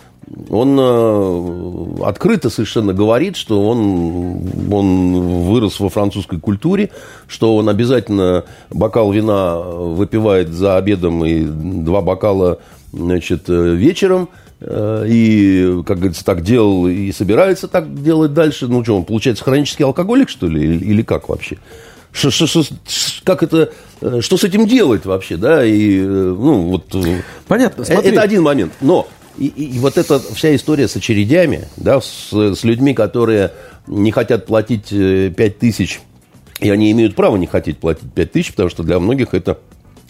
[0.49, 4.41] он э, открыто совершенно говорит, что он,
[4.71, 6.89] он вырос во французской культуре,
[7.27, 12.59] что он обязательно бокал вина выпивает за обедом и два бокала
[12.91, 14.29] значит, вечером.
[14.65, 18.67] Э, и, как говорится, так делал и собирается так делать дальше.
[18.67, 21.57] Ну, что, он получается хронический алкоголик, что ли, или, как вообще?
[22.11, 22.75] Что, что, что,
[23.23, 23.67] как это, э,
[24.21, 26.95] что с этим делать вообще, да, и, ну, вот...
[27.47, 28.11] Понятно, смотри.
[28.11, 32.63] Это один момент, но и, и, вот эта вся история с очередями, да, с, с
[32.63, 33.51] людьми, которые
[33.87, 36.01] не хотят платить 5 э, тысяч,
[36.59, 39.59] и они имеют право не хотеть платить 5 тысяч, потому что для многих это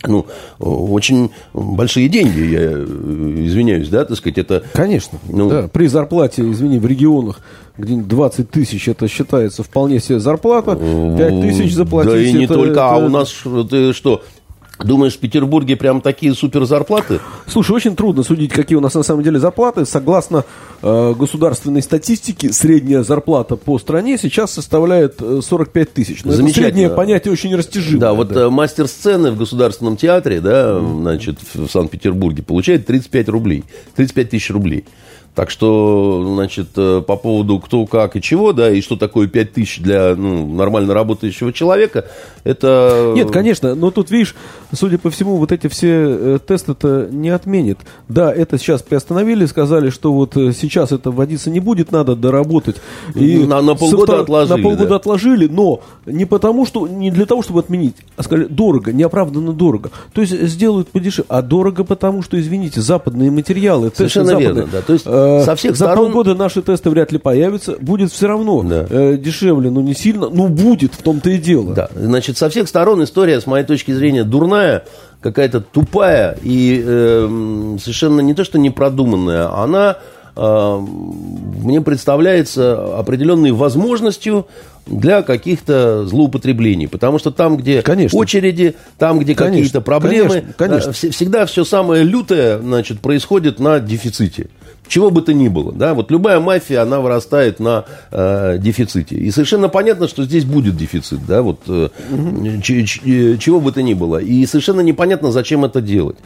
[0.07, 0.25] ну,
[0.59, 2.85] очень большие деньги, я э,
[3.45, 4.63] извиняюсь, да, так сказать, это...
[4.73, 7.41] Конечно, ну, да, при зарплате, извини, в регионах
[7.77, 12.11] где-нибудь 20 тысяч, это считается вполне себе зарплата, 5 тысяч заплатить...
[12.11, 13.03] Да и не это, только, а это...
[13.03, 13.33] а у нас,
[13.69, 14.23] ты что,
[14.83, 17.19] Думаешь, в Петербурге прям такие супер зарплаты?
[17.47, 19.85] Слушай, очень трудно судить, какие у нас на самом деле зарплаты.
[19.85, 20.45] Согласно
[20.81, 26.23] э, государственной статистике, средняя зарплата по стране сейчас составляет 45 э, тысяч.
[26.23, 27.99] Но это среднее понятие очень растяжимое.
[27.99, 28.41] Да, вот да.
[28.41, 33.63] Э, мастер сцены в Государственном театре, да, значит, в Санкт-Петербурге получает 35 рублей,
[33.95, 34.85] 35 тысяч рублей.
[35.35, 39.53] Так что, значит, э, по поводу кто, как и чего, да, и что такое 5
[39.53, 42.05] тысяч для ну, нормально работающего человека,
[42.43, 43.13] это...
[43.15, 44.35] Нет, конечно, но тут, видишь,
[44.71, 47.79] судя по всему, вот эти все э, тесты-то не отменит.
[48.07, 52.75] Да, это сейчас приостановили, сказали, что вот э, сейчас это вводиться не будет, надо доработать.
[53.15, 54.57] И на, на полгода отложили.
[54.57, 54.95] На полгода да.
[54.97, 59.89] отложили, но не потому, что, не для того, чтобы отменить, а сказали, дорого, неоправданно дорого.
[60.13, 64.81] То есть сделают подешевле, а дорого потому, что, извините, западные материалы, Совершенно верно, западные, да.
[64.85, 65.07] То есть
[65.45, 66.05] со всех за сторон...
[66.05, 67.75] полгода наши тесты вряд ли появятся.
[67.79, 68.85] Будет все равно да.
[68.89, 70.29] э, дешевле, но не сильно.
[70.29, 71.73] Ну, будет, в том-то и дело.
[71.73, 71.89] Да.
[71.95, 74.83] Значит, со всех сторон история, с моей точки зрения, дурная,
[75.21, 79.97] какая-то тупая и э, совершенно не то, что непродуманная, она
[80.35, 84.47] э, мне представляется определенной возможностью
[84.85, 86.87] для каких-то злоупотреблений.
[86.87, 88.19] Потому что там, где конечно.
[88.19, 90.89] очереди, там, где какие-то проблемы, конечно, конечно.
[90.89, 94.49] Э, всегда все самое лютое значит, происходит на дефиците
[94.87, 95.71] чего бы то ни было.
[95.71, 95.93] Да?
[95.93, 99.15] Вот любая мафия, она вырастает на э, дефиците.
[99.15, 102.61] И совершенно понятно, что здесь будет дефицит, да, вот, э, угу.
[102.61, 104.17] чего бы то ни было.
[104.17, 106.17] И совершенно непонятно, зачем это делать.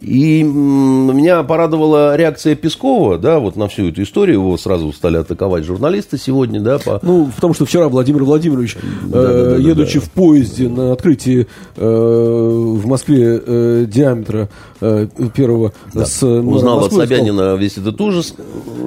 [0.00, 4.40] И меня порадовала реакция Пескова, да, вот на всю эту историю.
[4.40, 6.78] Его сразу стали атаковать журналисты сегодня, да.
[6.78, 7.00] По...
[7.02, 11.46] Ну, потому что вчера Владимир Владимирович, да, э, да, да, едучи в поезде на открытии
[11.76, 14.48] э, в Москве э, диаметра
[14.80, 18.34] э, первого с Узнал Москвы, от Собянина сказал, весь этот ужас.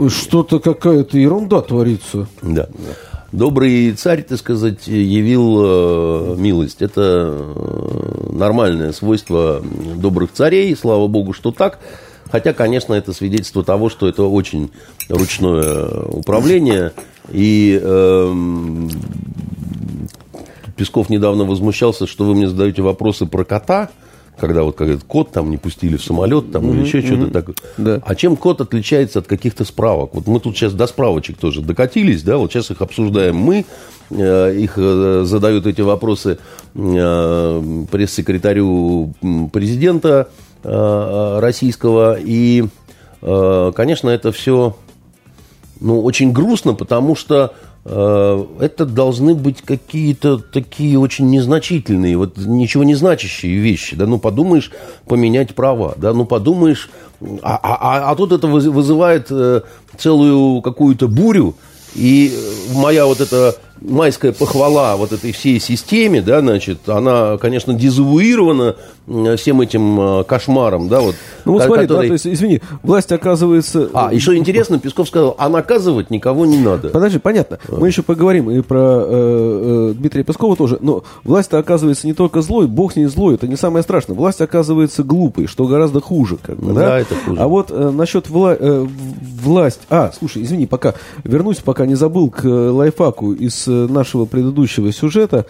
[0.09, 2.27] Что-то какая-то ерунда творится.
[2.41, 2.67] Да.
[3.33, 6.83] Добрый царь, так сказать, явил э, милость.
[6.83, 9.59] Это э, нормальное свойство
[9.95, 11.79] добрых царей, слава богу, что так.
[12.31, 14.69] Хотя, конечно, это свидетельство того, что это очень
[15.09, 16.93] ручное управление.
[17.31, 18.33] И э,
[20.75, 23.89] Песков недавно возмущался, что вы мне задаете вопросы про кота–
[24.37, 27.05] когда вот как кот там не пустили в самолет там, mm-hmm, или еще mm-hmm.
[27.05, 27.55] что-то такое.
[27.77, 28.01] Да.
[28.03, 30.13] А чем кот отличается от каких-то справок?
[30.13, 33.65] Вот мы тут сейчас до справочек тоже докатились, да, вот сейчас их обсуждаем мы,
[34.09, 36.39] э, их э, задают эти вопросы
[36.75, 39.13] э, пресс-секретарю
[39.51, 40.29] президента
[40.65, 42.63] российского, и,
[43.19, 44.77] конечно, это все
[45.81, 47.53] ну, очень грустно, потому что
[47.85, 53.95] это должны быть какие-то такие очень незначительные, вот ничего не значащие вещи.
[53.97, 54.71] Да, ну подумаешь,
[55.05, 56.89] поменять права, да, ну подумаешь,
[57.41, 59.61] а, а, а, а тут это вызывает э,
[59.97, 61.55] целую какую-то бурю,
[61.93, 62.33] и
[62.73, 68.75] моя вот эта майская похвала вот этой всей системе, да, значит, она, конечно, дезавуирована
[69.35, 71.15] всем этим э, кошмаром, да, вот.
[71.43, 72.03] Ну, вот смотри, который...
[72.03, 73.89] да, то есть, извини, власть оказывается...
[73.93, 76.89] А, и что интересно, Песков сказал, а наказывать никого не надо.
[76.89, 82.07] Подожди, понятно, мы еще поговорим и про э, э, Дмитрия Пескова тоже, но власть оказывается
[82.07, 85.67] не только злой, бог с ней злой, это не самое страшное, власть оказывается глупой, что
[85.67, 86.81] гораздо хуже, как бы, да?
[86.81, 87.41] Да, это хуже.
[87.41, 88.55] А вот э, насчет вла...
[88.57, 88.87] э,
[89.41, 89.81] власть...
[89.89, 90.93] А, слушай, извини, пока,
[91.25, 95.45] вернусь, пока не забыл к лайфаку из нашего предыдущего сюжета,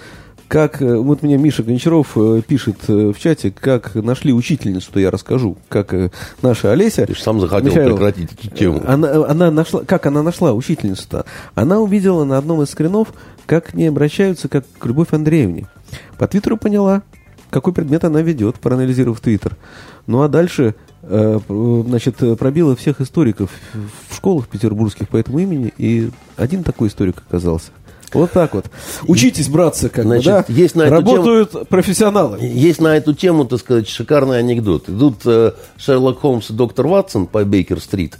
[0.54, 4.99] как, э, вот мне Миша Гончаров э, пишет э, в чате, как нашли учительницу, то
[4.99, 5.95] я расскажу, как
[6.43, 7.08] наша Олеся...
[7.08, 8.84] Ты же сам захотел Михаил, прекратить эту тему.
[8.86, 11.26] Она, она нашла, как она нашла учительницу-то?
[11.56, 13.13] Она увидела на одном из скринов,
[13.47, 15.67] как к ней обращаются, как к Любовь Андреевне.
[16.19, 17.02] По Твиттеру поняла,
[17.49, 19.58] какой предмет она ведет, проанализировав Твиттер.
[20.06, 23.49] Ну а дальше значит, пробила всех историков
[24.08, 27.71] в школах петербургских по этому имени, и один такой историк оказался.
[28.11, 28.65] Вот так вот.
[29.07, 30.61] Учитесь, братцы, как Значит, бы, да?
[30.61, 32.39] есть на Работают профессионалы.
[32.41, 34.89] Есть на эту тему, так сказать, шикарный анекдот.
[34.89, 38.17] Идут э, Шерлок Холмс и доктор Ватсон по Бейкер-стрит,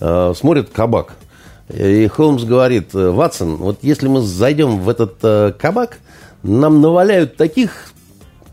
[0.00, 1.14] э, смотрят кабак.
[1.68, 5.98] И Холмс говорит, «Э, Ватсон, вот если мы зайдем в этот э, кабак,
[6.42, 7.92] нам наваляют таких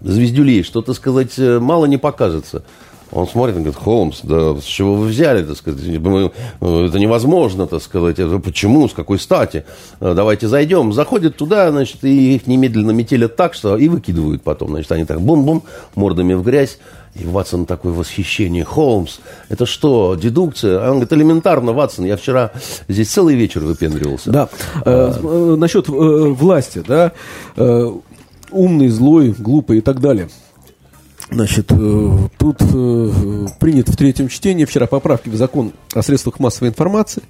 [0.02, 2.64] звездюлей, что, так сказать, э, мало не покажется.
[3.14, 7.82] Он смотрит и говорит, Холмс, да с чего вы взяли, так сказать, это невозможно, так
[7.82, 9.64] сказать, это почему, с какой стати,
[10.00, 10.94] Э, давайте зайдем.
[10.94, 15.22] Заходят туда, значит, и их немедленно метелят так, что и выкидывают потом, значит, они так
[15.22, 15.64] бум-бум,
[15.96, 16.78] мордами в грязь,
[17.16, 18.64] и Ватсон такое восхищение.
[18.64, 20.80] Холмс, это что, дедукция?
[20.80, 22.52] А он говорит, элементарно, Ватсон, я вчера
[22.88, 24.32] здесь целый вечер выпендривался.
[24.32, 24.50] Да.
[24.84, 27.14] Э, насчет власти, да,
[28.52, 30.30] умный, злой, глупый и так далее.
[31.30, 36.70] Значит, э, тут э, принят в третьем чтении вчера поправки в закон о средствах массовой
[36.70, 37.24] информации.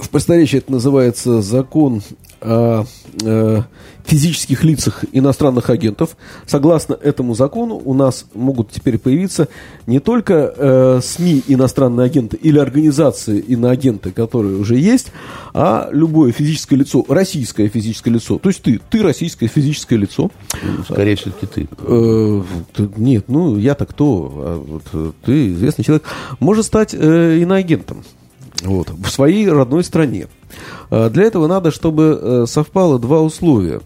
[0.00, 2.02] В просторечии это называется закон
[2.40, 2.84] о
[3.22, 3.62] э,
[4.04, 6.16] физических лицах иностранных агентов.
[6.46, 9.48] Согласно этому закону у нас могут теперь появиться
[9.86, 15.12] не только э, СМИ иностранные агенты или организации иноагенты, которые уже есть,
[15.52, 18.38] а любое физическое лицо, российское физическое лицо.
[18.38, 20.30] То есть ты, ты российское физическое лицо.
[20.84, 21.68] Скорее все-таки ты.
[21.78, 22.42] Э,
[22.74, 24.32] ты- нет, ну я-то кто?
[24.34, 26.04] А вот, ты известный человек.
[26.38, 28.02] Может стать э, иноагентом
[28.62, 30.26] вот, в своей родной стране.
[30.90, 33.80] Э, Для этого надо, чтобы э, совпало два условия.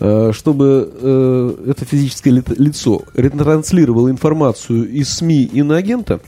[0.00, 6.20] Э, Чтобы э, это физическое ли- лицо ретранслировало информацию из СМИ иноагента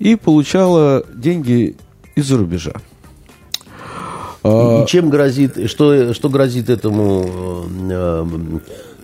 [0.00, 1.76] и получало деньги
[2.16, 2.72] из-за рубежа.
[4.42, 8.26] А, И чем грозит, что, что грозит этому, э,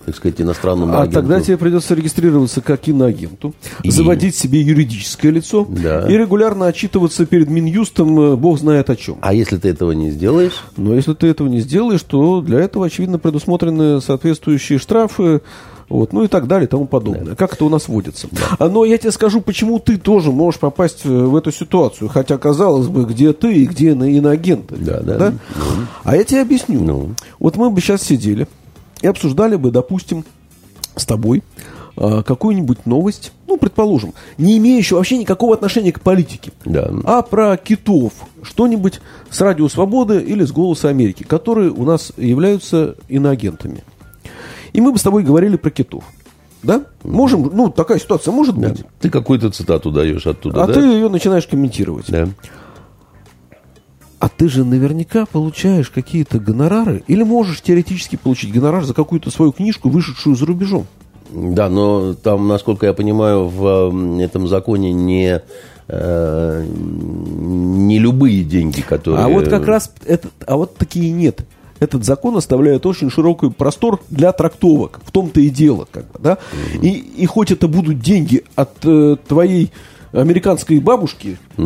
[0.05, 1.13] так сказать, иностранному А агенту?
[1.19, 6.07] тогда тебе придется регистрироваться как иноагенту, И- заводить себе юридическое лицо Да.
[6.09, 9.17] и регулярно отчитываться перед Минюстом, э, бог знает о чем.
[9.21, 10.63] А если ты этого не сделаешь?
[10.77, 15.41] Но если ты этого не сделаешь, то для этого, очевидно, предусмотрены соответствующие штрафы,
[15.89, 17.35] вот, ну и так далее, и тому подобное.
[17.35, 18.29] Как это у нас водится.
[18.59, 22.07] А, Но я тебе скажу, почему ты тоже можешь попасть э, в эту ситуацию.
[22.07, 24.75] Хотя, казалось бы, где ты и где ино- иноагенты.
[24.77, 25.33] Да, да.
[26.05, 26.81] А я тебе объясню.
[26.81, 27.09] Ну.
[27.39, 28.47] Вот мы бы сейчас сидели
[29.01, 30.25] и обсуждали бы, допустим,
[30.95, 31.43] с тобой
[31.97, 36.91] а, какую-нибудь новость, ну, предположим, не имеющую вообще никакого отношения к политике, Да.
[37.05, 42.95] а про китов, что-нибудь с Радио Свободы или с Голоса Америки, которые у нас являются
[43.09, 43.83] иноагентами.
[44.73, 46.03] И мы бы с тобой говорили про китов.
[46.63, 46.83] Да?
[47.03, 48.69] Можем, ну, такая ситуация может Да.
[48.69, 48.83] быть.
[48.99, 50.73] Ты какую-то цитату даешь оттуда, А да?
[50.73, 52.05] ты ее начинаешь комментировать.
[52.09, 52.29] Да.
[54.21, 59.51] А ты же наверняка получаешь какие-то гонорары или можешь теоретически получить гонорар за какую-то свою
[59.51, 60.85] книжку, вышедшую за рубежом.
[61.31, 65.41] Да, но там, насколько я понимаю, в этом законе не,
[65.87, 69.25] э, не любые деньги, которые...
[69.25, 71.41] А вот как раз этот, а вот такие нет.
[71.79, 75.01] Этот закон оставляет очень широкий простор для трактовок.
[75.03, 76.37] В том-то и дело, как бы, да.
[76.79, 79.71] И, и хоть это будут деньги от э, твоей
[80.11, 81.63] американской бабушки, э,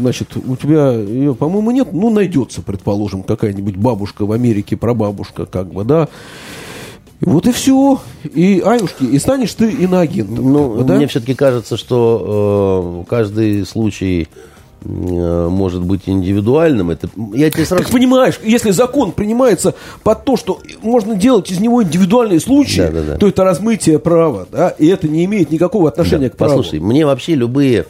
[0.00, 5.72] значит, у тебя ее, по-моему, нет, ну найдется, предположим, какая-нибудь бабушка в Америке, прабабушка, как
[5.72, 6.08] бы, да.
[7.20, 8.00] Вот и все.
[8.34, 10.52] И, аюшки, и станешь ты иноагентом.
[10.52, 10.96] Ну, как бы, да?
[10.96, 14.28] мне все-таки кажется, что э, каждый случай
[14.84, 16.90] может быть индивидуальным.
[16.90, 17.84] Это, я тебе сразу...
[17.84, 23.16] Так понимаешь, если закон принимается под то, что можно делать из него индивидуальные случаи, Да-да-да.
[23.16, 26.56] то это размытие права, да, и это не имеет никакого отношения Да, к праву.
[26.56, 27.86] Послушай, мне вообще любые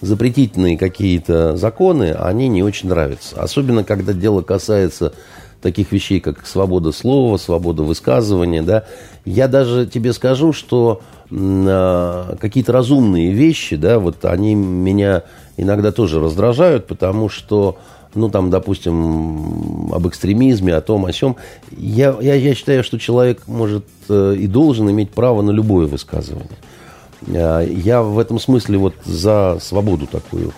[0.00, 3.40] запретительные какие-то законы, они не очень нравятся.
[3.40, 5.12] Особенно, когда дело касается
[5.60, 8.84] таких вещей, как свобода слова, свобода высказывания, да.
[9.24, 15.24] Я даже тебе скажу, что а, какие-то разумные вещи, да, вот они меня
[15.58, 17.76] иногда тоже раздражают, потому что
[18.14, 21.36] ну, там, допустим, об экстремизме, о том, о сем.
[21.76, 26.48] Я, я, я считаю, что человек может э, и должен иметь право на любое высказывание.
[27.28, 30.52] А, Я в этом смысле вот за свободу такую.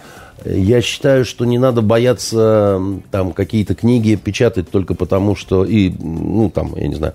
[0.45, 6.51] Я считаю, что не надо бояться там какие-то книги печатать только потому, что и, ну,
[6.51, 7.15] там, я не знаю,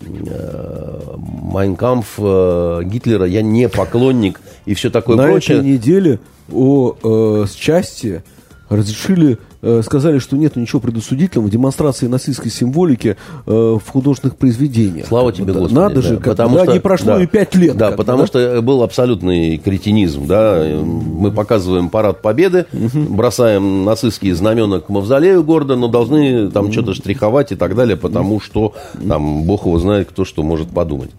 [0.00, 5.58] Майнкамф Гитлера, я не поклонник и все такое На прочее.
[5.58, 6.18] этой неделе
[6.52, 8.24] о э, счастье
[8.68, 15.06] разрешили, э, сказали, что нет ничего предосудительного в демонстрации нацистской символики э, в художественных произведениях.
[15.08, 15.60] Слава тебе, да.
[15.60, 15.74] Господи.
[15.74, 16.02] Надо да.
[16.02, 17.76] же, как бы, да, не прошло да, и пять лет.
[17.76, 18.26] Да, потому да.
[18.26, 20.26] что был абсолютный кретинизм.
[20.26, 20.62] Да?
[20.82, 27.52] Мы показываем парад победы, бросаем нацистские знамена к мавзолею города, но должны там что-то штриховать
[27.52, 28.74] и так далее, потому что
[29.06, 31.10] там бог его знает, кто что может подумать.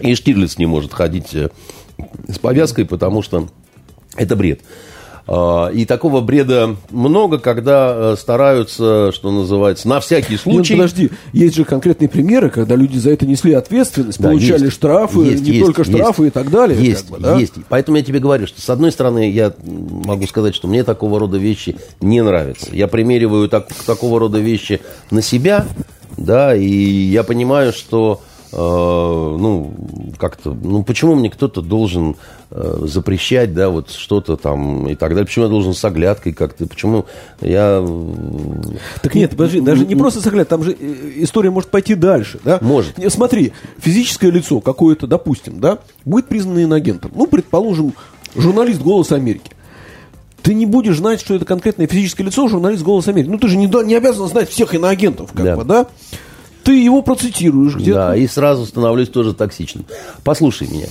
[0.00, 1.50] И Штирлиц не может ходить э,
[2.28, 3.48] с повязкой, потому что
[4.16, 4.60] это бред.
[5.26, 10.74] А, И такого бреда много, когда э, стараются, что называется, на всякий Нет, случай...
[10.74, 15.20] подожди, есть же конкретные примеры, когда люди за это несли ответственность, Да, получали есть, штрафы,
[15.20, 15.92] есть, не есть, только есть.
[15.92, 16.82] штрафы и так далее.
[16.82, 17.38] Есть, как бы, да?
[17.38, 17.54] есть.
[17.68, 21.38] Поэтому я тебе говорю, что с одной стороны, я могу сказать, что мне такого рода
[21.38, 22.74] вещи не нравятся.
[22.74, 25.66] Я примериваю так- такого рода вещи на себя,
[26.16, 28.20] да, и я понимаю, что
[28.56, 29.72] ну,
[30.18, 32.16] как-то, ну, почему мне кто-то должен
[32.50, 36.66] э, запрещать, да, вот что-то там и так далее, почему я должен с оглядкой как-то,
[36.66, 37.06] почему
[37.40, 37.82] я...
[39.02, 42.58] Так нет, подожди, даже не просто соглядь, там же э, история может пойти дальше, да?
[42.60, 42.96] Может.
[43.12, 47.10] Смотри, физическое лицо какое-то, допустим, да, будет признано иноагентом.
[47.14, 47.94] Ну, предположим,
[48.36, 49.50] журналист «Голос Америки».
[50.42, 53.30] Ты не будешь знать, что это конкретное физическое лицо, журналист «Голос Америки».
[53.30, 55.56] Ну, ты же не, не обязан знать всех иноагентов, как Да.
[55.56, 55.86] бы, да?
[56.64, 57.98] Ты его процитируешь где-то.
[57.98, 59.84] Да, и сразу становлюсь тоже токсичным.
[60.24, 60.86] Послушай меня.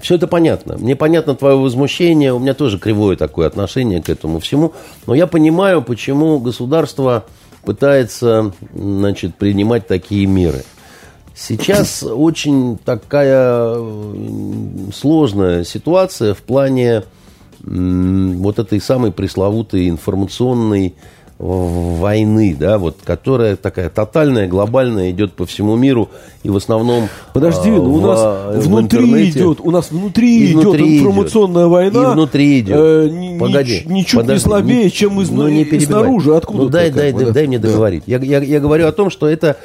[0.00, 0.76] все это понятно.
[0.76, 2.32] Мне понятно твое возмущение.
[2.32, 4.72] У меня тоже кривое такое отношение к этому всему.
[5.06, 7.24] Но я понимаю, почему государство
[7.64, 10.64] пытается значит, принимать такие меры.
[11.34, 13.78] Сейчас очень такая
[14.94, 17.02] сложная ситуация в плане
[17.62, 20.94] вот этой самой пресловутой информационной
[21.38, 26.08] войны, да, вот, которая такая тотальная, глобальная, идет по всему миру
[26.42, 28.20] и в основном Подожди, а, ну у в- нас
[28.64, 29.38] в внутри интернете.
[29.40, 31.70] идет, у нас внутри, И внутри идет информационная идет.
[31.72, 32.02] война.
[32.10, 32.76] И внутри идет.
[32.78, 33.82] э, ни- Погоди.
[33.84, 35.86] нич- ничуть подожди, не слабее, не- чем из, ну, не перебивай.
[36.04, 36.34] снаружи.
[36.36, 36.62] Откуда?
[36.64, 38.04] Ну, дай, дай, дай, дай мне договорить.
[38.06, 39.58] Я, я, я говорю о том, что это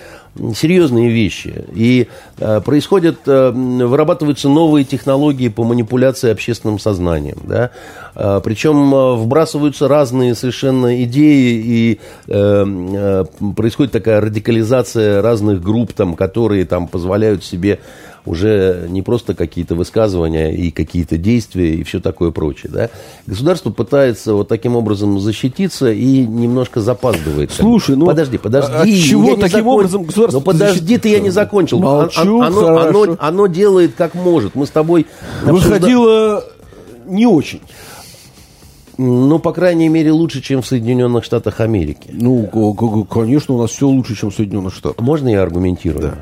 [0.55, 1.65] серьезные вещи.
[1.73, 2.07] И
[2.37, 7.37] э, происходят, э, вырабатываются новые технологии по манипуляции общественным сознанием.
[7.43, 7.71] Да?
[8.15, 13.25] Э, причем э, вбрасываются разные совершенно идеи, и э, э,
[13.55, 17.79] происходит такая радикализация разных групп, там, которые там, позволяют себе
[18.25, 22.71] уже не просто какие-то высказывания и какие-то действия и все такое прочее.
[22.71, 22.89] Да?
[23.25, 27.51] Государство пытается вот таким образом защититься и немножко запаздывает.
[27.51, 28.71] Слушай, ну, подожди, подожди.
[28.73, 31.79] а- от чего таким закон- образом государство Ну подожди, ты я не закончил.
[31.79, 34.53] Молчу, Оно- оно, оно, оно делает как может.
[34.55, 35.07] Мы с тобой
[35.43, 36.43] обсужда- Выходило
[37.07, 37.61] не очень.
[38.97, 42.09] Ну, по крайней мере, лучше, чем в Соединенных Штатах Америки.
[42.11, 42.45] Ну,
[43.09, 44.99] конечно, у нас все лучше, чем в Соединенных Штатах.
[44.99, 46.15] Можно я аргументирую?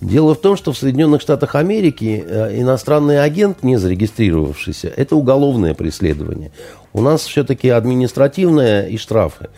[0.00, 5.74] Дело в том, что в Соединенных Штатах Америки э, иностранный агент, не зарегистрировавшийся, это уголовное
[5.74, 6.52] преследование.
[6.92, 9.48] У нас все-таки административное и штрафы.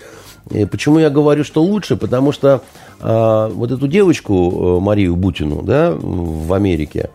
[0.51, 1.97] И почему я говорю, что лучше?
[1.97, 2.63] Потому что
[3.01, 7.11] э, вот эту девочку, э, Марию Бутину, да, в Америке,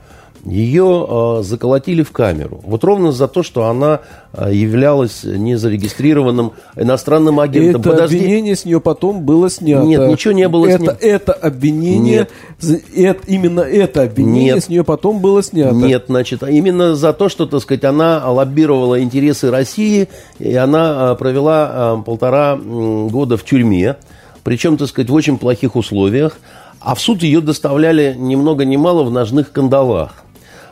[0.46, 2.62] ее э, заколотили в камеру.
[2.64, 4.02] Вот ровно за то, что она
[4.34, 7.82] э, являлась незарегистрированным иностранным агентом.
[7.82, 9.86] Это обвинение с нее потом было снято.
[9.86, 10.98] Нет, ничего не было это, снято.
[11.02, 12.28] Это обвинение,
[12.60, 12.80] Нет.
[12.96, 14.64] это- именно это обвинение Нет.
[14.64, 15.76] с нее потом было снято.
[15.76, 20.10] Нет, значит, а именно за то, что, так сказать, она лоббировала интересы России,
[20.40, 23.98] и она а, провела а, полтора года в тюрьме,
[24.44, 26.40] причем, так сказать, в очень плохих условиях,
[26.80, 30.24] а в суд ее доставляли ни много ни мало в ножных кандалах.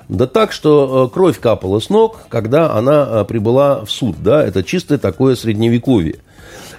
[0.09, 4.15] Да так, что э, кровь капала с ног, когда она э, прибыла в суд.
[4.23, 4.45] Да?
[4.45, 6.19] Это чистое такое средневековье.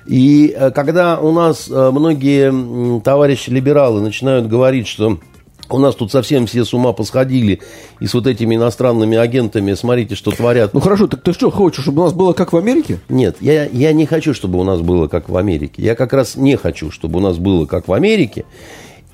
[0.07, 5.19] И э, когда у нас многие м, товарищи-либералы начинают говорить, что
[5.71, 7.61] у нас тут совсем все с ума посходили,
[8.01, 10.73] и с вот этими иностранными агентами, смотрите, что творят.
[10.73, 13.01] Ну хорошо, так ты что, хочешь, чтобы у нас было как в Америке?
[13.11, 15.83] Нет, я, я не хочу, чтобы у нас было как в Америке.
[15.83, 18.47] Я как раз не хочу, чтобы у нас было как в Америке.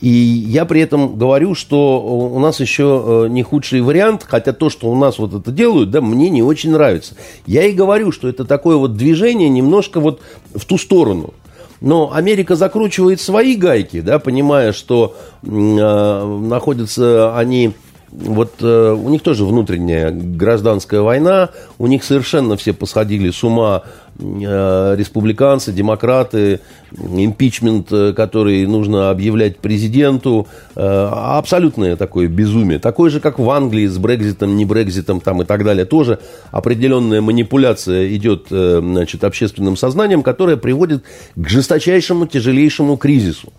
[0.04, 4.68] И я при этом говорю, что у нас еще э, не худший вариант, хотя то,
[4.68, 7.14] что у нас вот это делают, да, мне не очень нравится.
[7.46, 10.20] Я и говорю, что это такое вот движение немножко вот
[10.54, 11.32] в ту сторону.
[11.80, 17.72] Но Америка закручивает свои гайки, да, понимая, что э, находятся они
[18.14, 23.82] вот э, у них тоже внутренняя гражданская война, у них совершенно все посходили с ума
[24.18, 26.60] э, республиканцы, демократы,
[26.96, 30.46] импичмент, э, который нужно объявлять президенту,
[30.76, 32.78] э, абсолютное такое безумие.
[32.78, 35.84] Такое же, как в Англии с Брекзитом, не Брекзитом там и так далее.
[35.84, 36.20] Тоже
[36.52, 41.02] определенная манипуляция идет э, значит, общественным сознанием, которая приводит
[41.34, 43.52] к жесточайшему, тяжелейшему кризису.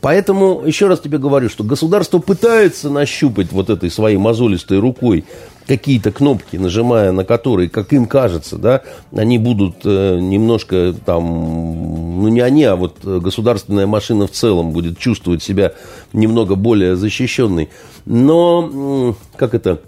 [0.00, 5.24] Поэтому, еще раз тебе говорю, что государство пытается нащупать вот этой своей мозолистой рукой
[5.66, 8.82] какие-то кнопки, нажимая на которые, как им кажется, да,
[9.12, 14.98] они будут э, немножко там, ну не они, а вот государственная машина в целом будет
[14.98, 15.72] чувствовать себя
[16.12, 17.68] немного более защищенной.
[18.04, 19.80] Но, как это,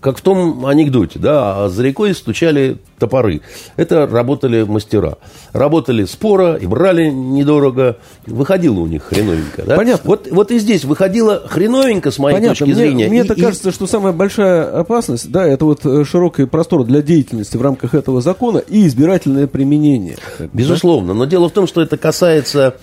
[0.00, 3.42] как в том анекдоте, да, а за рекой стучали топоры.
[3.76, 5.18] Это работали мастера.
[5.52, 7.96] Работали спора и брали недорого.
[8.26, 9.62] Выходило у них хреновенько.
[9.64, 9.76] Да?
[9.76, 10.08] Понятно.
[10.08, 12.54] Вот, вот и здесь выходило хреновенько, с моей Понятно.
[12.56, 13.08] точки Мне, зрения.
[13.08, 16.84] мне И- так и- кажется, что самая большая опасность, да, это вот э, широкий простор
[16.84, 20.16] для деятельности в рамках этого закона и избирательное применение.
[20.16, 20.48] Бы, да?
[20.52, 22.74] Безусловно, но дело в том, что это касается,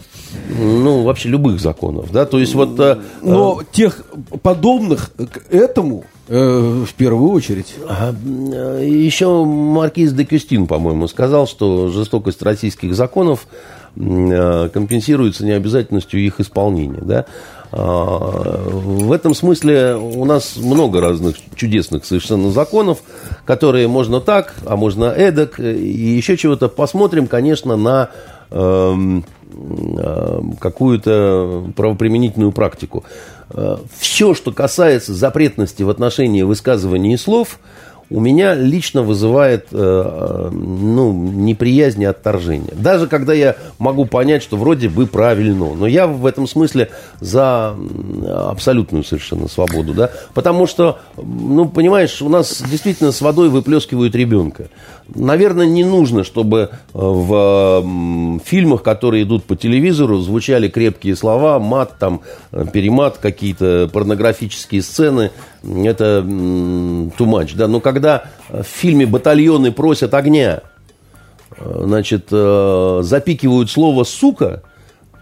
[0.58, 2.80] ну, вообще любых законов, да, то есть вот...
[2.80, 4.02] э, Но тех
[4.44, 7.76] подобных к этому э, в первую очередь.
[7.88, 13.48] А, э, Еще маркиз де Кюстин, по-моему, сказал, что жестокость российских законов
[13.96, 17.02] э, компенсируется необязательностью их исполнения.
[17.02, 17.26] Да?
[17.72, 23.00] А, В этом смысле у нас много разных чудесных совершенно законов,
[23.46, 26.70] которые можно так, а можно эдак, и еще чего-то.
[26.70, 28.10] Посмотрим, конечно, на
[28.52, 29.26] эм,
[30.60, 33.04] какую-то правоприменительную практику.
[34.00, 37.60] Все, что касается запретности в отношении высказывания и слов,
[38.12, 42.74] у меня лично вызывает э, ну, неприязнь и отторжение.
[42.74, 46.90] Даже когда я могу понять, что вроде бы правильно, но я в этом смысле
[47.20, 47.76] за
[48.28, 49.94] абсолютную совершенно свободу.
[49.94, 50.12] Да?
[50.34, 54.68] Потому что, ну, понимаешь, у нас действительно с водой выплескивают ребенка.
[55.14, 61.98] Наверное, не нужно, чтобы э, в фильмах, которые идут по телевизору, звучали крепкие слова, мат,
[62.00, 65.32] там, э, перемат, какие-то порнографические сцены.
[65.64, 67.52] Это too much.
[67.56, 67.68] Да?
[67.68, 68.01] Но когда
[68.50, 70.62] в фильме «Батальоны просят огня»,
[71.58, 74.64] э, значит, э, запикивают слово «сука»,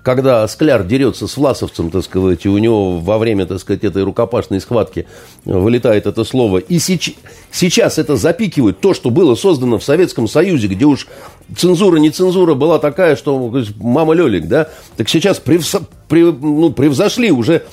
[0.01, 4.03] когда Скляр дерется с Власовцем, так сказать, и у него во время, так сказать, этой
[4.03, 5.05] рукопашной схватки
[5.43, 6.59] вылетает это слово.
[6.59, 7.17] И сеч-
[7.51, 11.07] сейчас это запикивают то, что было создано в Советском Союзе, где уж
[11.55, 14.69] цензура, не цензура была такая, что мама Лелик, да?
[14.95, 17.63] Так сейчас превзо- прев- ну, превзошли, уже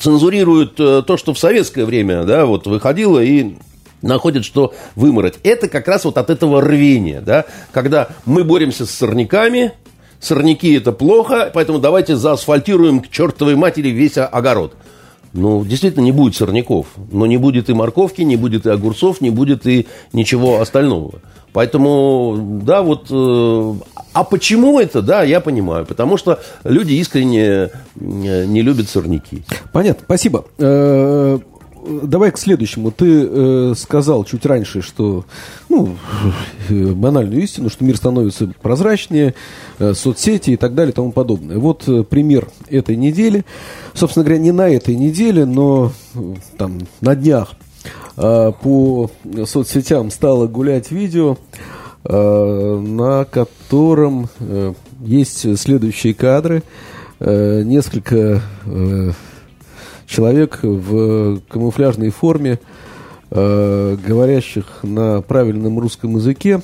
[0.00, 3.56] цензурируют э, то, что в советское время, да, вот выходило и
[4.02, 5.34] находят, что вымороть.
[5.42, 9.72] Это как раз вот от этого рвения, да, когда мы боремся с сорняками,
[10.20, 14.74] сорняки это плохо, поэтому давайте заасфальтируем к чертовой матери весь огород.
[15.34, 19.30] Ну, действительно, не будет сорняков, но не будет и морковки, не будет и огурцов, не
[19.30, 21.20] будет и ничего остального.
[21.52, 23.06] Поэтому, да, вот...
[23.10, 23.74] э,
[24.12, 25.86] а почему это, да, я понимаю.
[25.86, 29.42] Потому что люди искренне э, не любят сорняки.
[29.72, 30.44] Понятно, спасибо.
[32.02, 32.90] Давай к следующему.
[32.90, 35.24] Ты э, сказал чуть раньше, что,
[35.68, 35.96] ну,
[36.68, 39.34] э, банальную истину, что мир становится прозрачнее,
[39.78, 41.58] э, соцсети и так далее и тому подобное.
[41.58, 43.44] Вот э, пример этой недели.
[43.94, 47.54] Собственно говоря, не на этой неделе, но э, там на днях
[48.16, 49.10] э, по
[49.46, 51.38] соцсетям стало гулять видео,
[52.04, 54.74] э, на котором э,
[55.04, 56.62] есть следующие кадры.
[57.20, 59.12] Э, Несколько э,
[60.08, 62.58] человек в камуфляжной форме,
[63.30, 66.62] э, говорящих на правильном русском языке.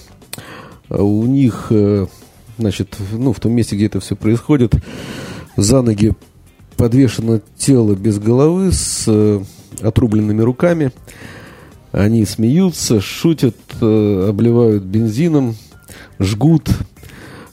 [0.88, 2.06] Э, У них, э,
[2.58, 4.74] значит, ну, в том месте, где это все происходит,
[5.56, 6.14] за ноги
[6.76, 9.40] подвешено тело без головы с э,
[9.82, 10.90] отрубленными руками.
[11.92, 15.54] Они смеются, шутят, э, обливают бензином,
[16.18, 16.70] жгут,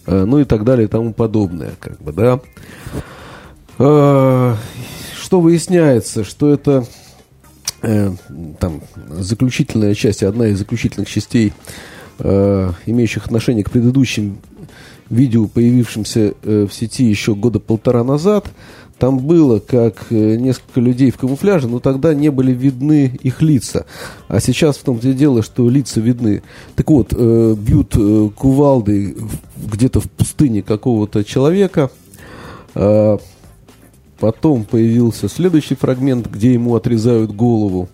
[0.08, 2.40] э, ну и так далее и тому подобное, как бы, да.
[5.32, 6.86] Что выясняется, что это
[7.84, 8.12] э,
[8.60, 11.54] там заключительная часть, одна из заключительных частей,
[12.20, 14.40] э, имеющих отношение к предыдущим
[15.10, 18.48] видео, появившимся э, в сети еще года полтора назад.
[19.00, 23.86] Там было, как э, несколько людей в камуфляже, но тогда не были видны их лица.
[24.28, 26.44] А сейчас в том-то и дело, что лица видны.
[26.76, 31.90] Так вот, э, бьют э, кувалдой в- где-то в пустыне какого-то человека.
[32.76, 33.18] Э,
[34.22, 37.90] Потом появился следующий фрагмент, где ему отрезают голову.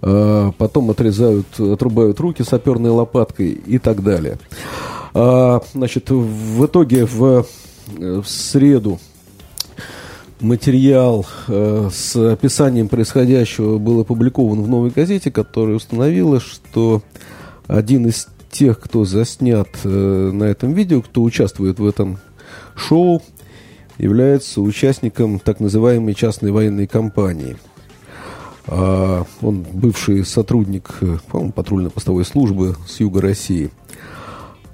[0.00, 4.38] А, Потом отрезают, отрубают руки саперной лопаткой и так далее.
[5.14, 7.44] А, Значит, в итоге в,
[7.98, 9.00] э, в среду
[10.38, 17.02] материал э, с описанием происходящего был опубликован в новой газете, которая установила, что
[17.66, 19.88] один из тех, кто заснят э,
[20.32, 22.20] на этом видео, кто участвует в этом
[22.76, 23.22] шоу,
[23.98, 27.56] является участником так называемой частной военной компании.
[28.66, 31.16] А, Он бывший сотрудник, э,
[31.54, 33.70] патрульно-постовой службы с юга России.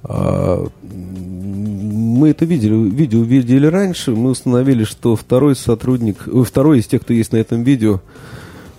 [0.02, 4.10] А, Мы это видели, видео видели раньше.
[4.12, 8.00] Мы установили, что второй сотрудник, э, второй из тех, кто есть на этом видео,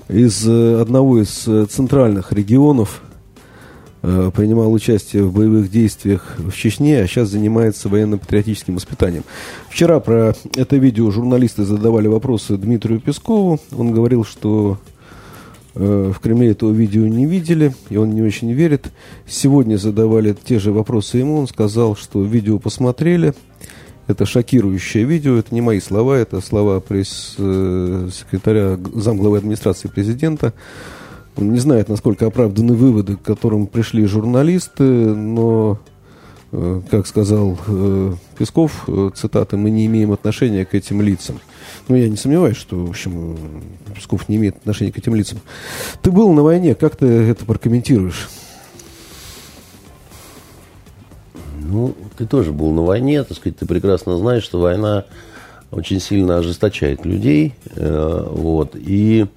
[0.08, 3.02] из э, одного из центральных регионов
[4.02, 9.24] принимал участие в боевых действиях в Чечне, а сейчас занимается военно-патриотическим воспитанием.
[9.70, 13.60] Вчера про это видео журналисты задавали вопросы Дмитрию Пескову.
[13.72, 14.80] Он говорил, что
[15.76, 18.92] Э, в Кремле этого видео не видели, и он не очень верит.
[19.28, 23.34] Сегодня задавали те же вопросы ему, он сказал, что видео посмотрели.
[24.08, 30.54] Это шокирующее видео, это не мои слова, это слова пресс-секретаря замглавы администрации президента.
[31.40, 35.80] Не знает, насколько оправданы выводы, к которым пришли журналисты, но
[36.52, 41.40] Э, как сказал э, Песков, э, цитата, мы не имеем отношения к этим лицам.
[41.88, 43.38] Ну, я не сомневаюсь, что, в общем,
[43.94, 45.40] Песков не имеет отношения к этим лицам.
[46.02, 48.30] Ты был на войне, как ты это прокомментируешь?
[51.62, 55.06] Ну, ты тоже был на войне, так сказать, ты прекрасно знаешь, что война
[55.70, 59.28] очень сильно ожесточает людей, вот, и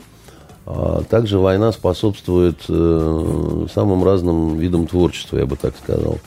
[0.66, 2.60] а также война способствует
[3.72, 6.18] самым разным видам творчества, я бы так сказал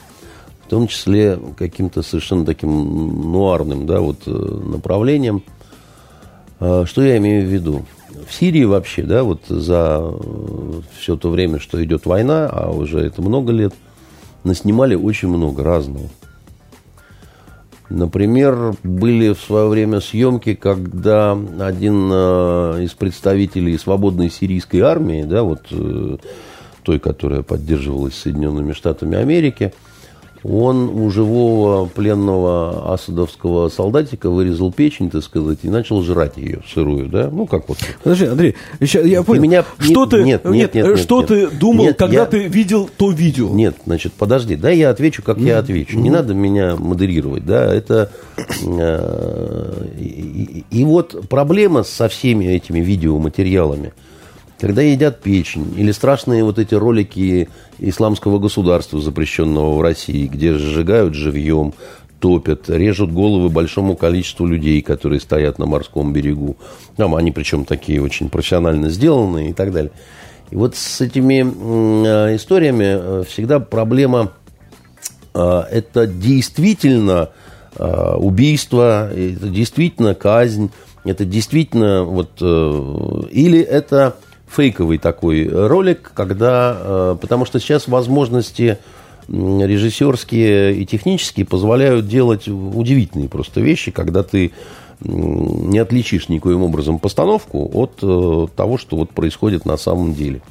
[0.66, 5.44] в том числе каким-то совершенно таким нуарным да, вот, э, направлением.
[6.60, 7.86] А, что я имею в виду?
[8.28, 13.00] В Сирии вообще, да, вот за э, все то время, что идет война, а уже
[13.00, 13.76] это много лет,
[14.44, 16.10] наснимали очень много разного.
[17.90, 25.44] Например, были в свое время съемки, когда один э, из представителей свободной сирийской армии, да,
[25.44, 25.68] вот
[26.84, 29.74] той, которая поддерживалась Соединенными Штатами Америки–
[30.48, 37.08] он у живого пленного асадовского солдатика вырезал печень, так сказать, и начал жрать ее сырую,
[37.08, 37.30] да?
[37.32, 37.78] Ну, как вот.
[38.04, 39.42] Подожди, Андрей, я понял.
[39.42, 39.66] Меня...
[39.80, 42.26] Что ты, нет, нет, нет, нет, что нет, ты думал, нет, когда я...
[42.26, 43.50] ты видел то видео?
[43.50, 45.48] Нет, значит, подожди, да, я отвечу, как mm-hmm.
[45.48, 45.98] я отвечу.
[45.98, 46.14] Не mm-hmm.
[46.14, 48.12] надо меня модерировать, да, это...
[48.64, 53.94] Э, и, и, и вот проблема со всеми этими видеоматериалами–
[54.60, 57.50] когда едят печень, или страшные вот эти ролики
[57.80, 61.74] исламского государства, запрещенного в России, где сжигают живьем,
[62.20, 66.56] топят, режут головы большому количеству людей, которые стоят на морском берегу.
[66.96, 69.92] Там они причем такие очень профессионально сделанные и так далее.
[70.52, 74.32] И вот с этими э, историями э, всегда проблема
[75.34, 77.30] э, это действительно
[77.78, 80.72] убийство, это действительно казнь,
[81.04, 84.16] это действительно вот или это
[84.56, 88.78] фейковый такой ролик, когда, э, потому что сейчас возможности
[89.28, 94.52] режиссерские и технические позволяют делать удивительные просто вещи, когда ты
[95.00, 100.42] не отличишь никоим образом постановку от э, того, что вот происходит на самом деле.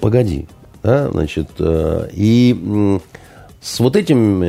[0.00, 0.48] Погоди,
[0.82, 2.98] да, значит, э, и
[3.60, 4.42] с вот этим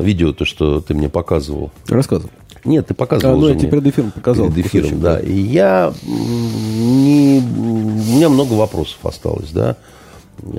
[0.00, 1.70] видео, то, что ты мне показывал.
[1.88, 2.30] Рассказывал.
[2.64, 3.34] Нет, ты показывал.
[3.34, 4.50] А, ну, я тебе перед эфиром показал.
[4.50, 5.20] Перед эфиром, да.
[5.20, 7.40] И я не...
[7.40, 9.76] У меня много вопросов осталось, да.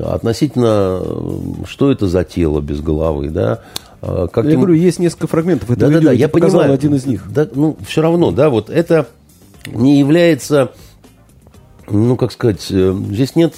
[0.03, 1.03] Относительно,
[1.67, 3.61] что это за тело без головы, да.
[4.01, 4.61] А, как я им...
[4.61, 7.23] говорю, есть несколько фрагментов этого да, видео, да, да, я понимаю, один из них.
[7.31, 9.07] Да, ну, все равно, да, вот это
[9.65, 10.71] не является,
[11.89, 13.53] ну, как сказать, э, здесь нет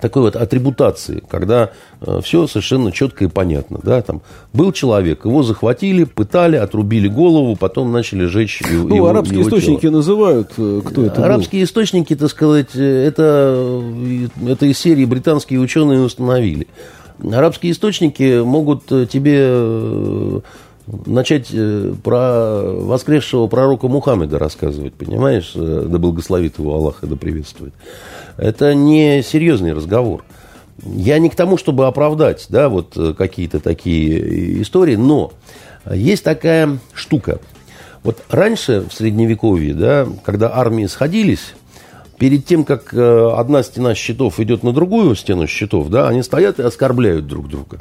[0.00, 1.70] такой вот атрибутации, когда
[2.00, 3.78] э, все совершенно четко и понятно.
[3.82, 4.00] Да?
[4.02, 4.22] Там
[4.52, 9.80] был человек, его захватили, пытали, отрубили голову, потом начали жечь Ну, его, арабские его источники
[9.82, 9.92] тело.
[9.92, 11.66] называют, э, кто это Арабские был.
[11.66, 13.82] источники, так сказать, э, это,
[14.46, 16.66] это из серии британские ученые установили.
[17.32, 20.42] Арабские источники могут тебе
[20.86, 21.52] начать
[22.02, 25.52] про воскресшего пророка Мухаммеда рассказывать, понимаешь?
[25.54, 27.74] Да благословит его Аллах и да приветствует.
[28.36, 30.24] Это не серьезный разговор.
[30.84, 35.32] Я не к тому, чтобы оправдать да, вот э, какие-то такие истории, но
[35.90, 37.40] есть такая штука.
[38.02, 41.54] Вот раньше, в Средневековье, да, когда армии сходились,
[42.18, 46.58] перед тем, как э, одна стена щитов идет на другую стену щитов, да, они стоят
[46.60, 47.80] и оскорбляют друг друга.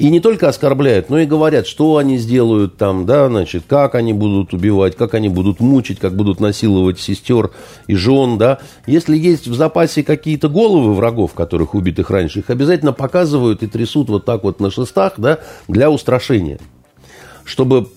[0.00, 4.14] И не только оскорбляют, но и говорят, что они сделают там, да, значит, как они
[4.14, 7.50] будут убивать, как они будут мучить, как будут насиловать сестер
[7.86, 8.60] и жен, да.
[8.86, 14.08] Если есть в запасе какие-то головы врагов, которых убитых раньше, их обязательно показывают и трясут
[14.08, 16.58] вот так вот на шестах, да, для устрашения.
[17.44, 17.90] Чтобы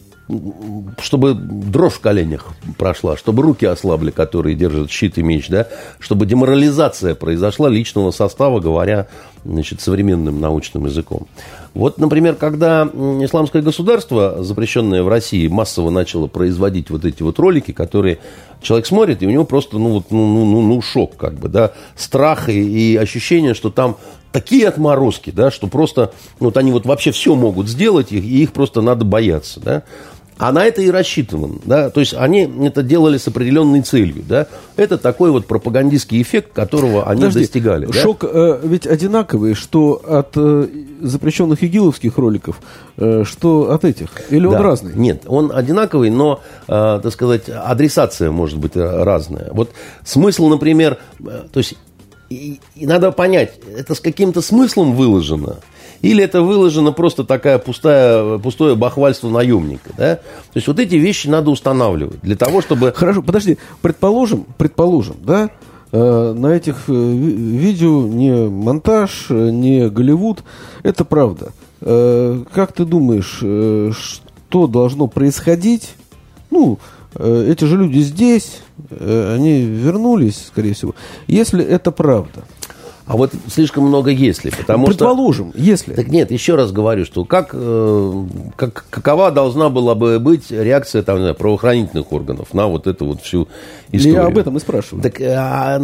[1.02, 2.48] чтобы дрожь в коленях
[2.78, 5.68] прошла, чтобы руки ослабли, которые держат щит и меч, да,
[6.00, 9.08] чтобы деморализация произошла личного состава, говоря
[9.44, 11.28] значит, современным научным языком.
[11.74, 17.72] Вот, например, когда исламское государство, запрещенное в России, массово начало производить вот эти вот ролики,
[17.72, 18.20] которые
[18.62, 21.50] человек смотрит, и у него просто, ну, вот, ну, ну, ну, ну шок, как бы,
[21.50, 23.98] да, страх и, и ощущение, что там
[24.32, 28.82] такие отморозки, да, что просто, вот они вот вообще все могут сделать, и их просто
[28.82, 29.84] надо бояться, да.
[30.38, 34.48] А на это и рассчитыван, да, то есть они это делали с определенной целью, да.
[34.76, 37.86] Это такой вот пропагандистский эффект, которого они Подожди, достигали.
[37.86, 37.94] да.
[37.94, 40.68] Шок э, ведь одинаковый, что от э,
[41.02, 42.60] запрещенных игиловских роликов,
[42.98, 44.10] э, что от этих.
[44.32, 44.64] Или он Да.
[44.64, 44.94] разный?
[44.96, 49.50] Нет, он одинаковый, но, э, так сказать, адресация может быть разная.
[49.52, 49.70] Вот
[50.04, 51.76] смысл, например, э, то есть
[52.30, 55.58] и, и надо понять, это с каким-то смыслом выложено,
[56.04, 60.16] или это выложено просто такая пустая, пустое бахвальство наемника, да?
[60.18, 62.92] То есть вот эти вещи надо устанавливать для того, чтобы...
[62.94, 63.58] Хорошо, подожди.
[63.82, 65.50] Предположим, предположим, да,
[65.94, 70.44] э, на этих э, ви- видео не монтаж, не Голливуд.
[70.84, 71.54] Это правда.
[71.80, 73.38] Э, как ты думаешь,
[73.96, 75.96] что должно происходить?
[76.52, 76.80] Ну,
[77.16, 80.96] эти же люди здесь, они вернулись, скорее всего.
[81.28, 82.44] Если это правда.
[83.06, 84.98] А вот слишком много если, потому что...
[84.98, 85.94] Предположим, если.
[85.94, 88.24] Так нет, еще раз говорю, что как, э,
[88.56, 93.22] как, какова должна была бы быть реакция там, знаю, правоохранительных органов на вот эту вот
[93.22, 93.50] всю
[93.92, 94.22] историю?
[94.22, 95.04] Я об этом и спрашиваю.
[95.04, 95.82] Так, а,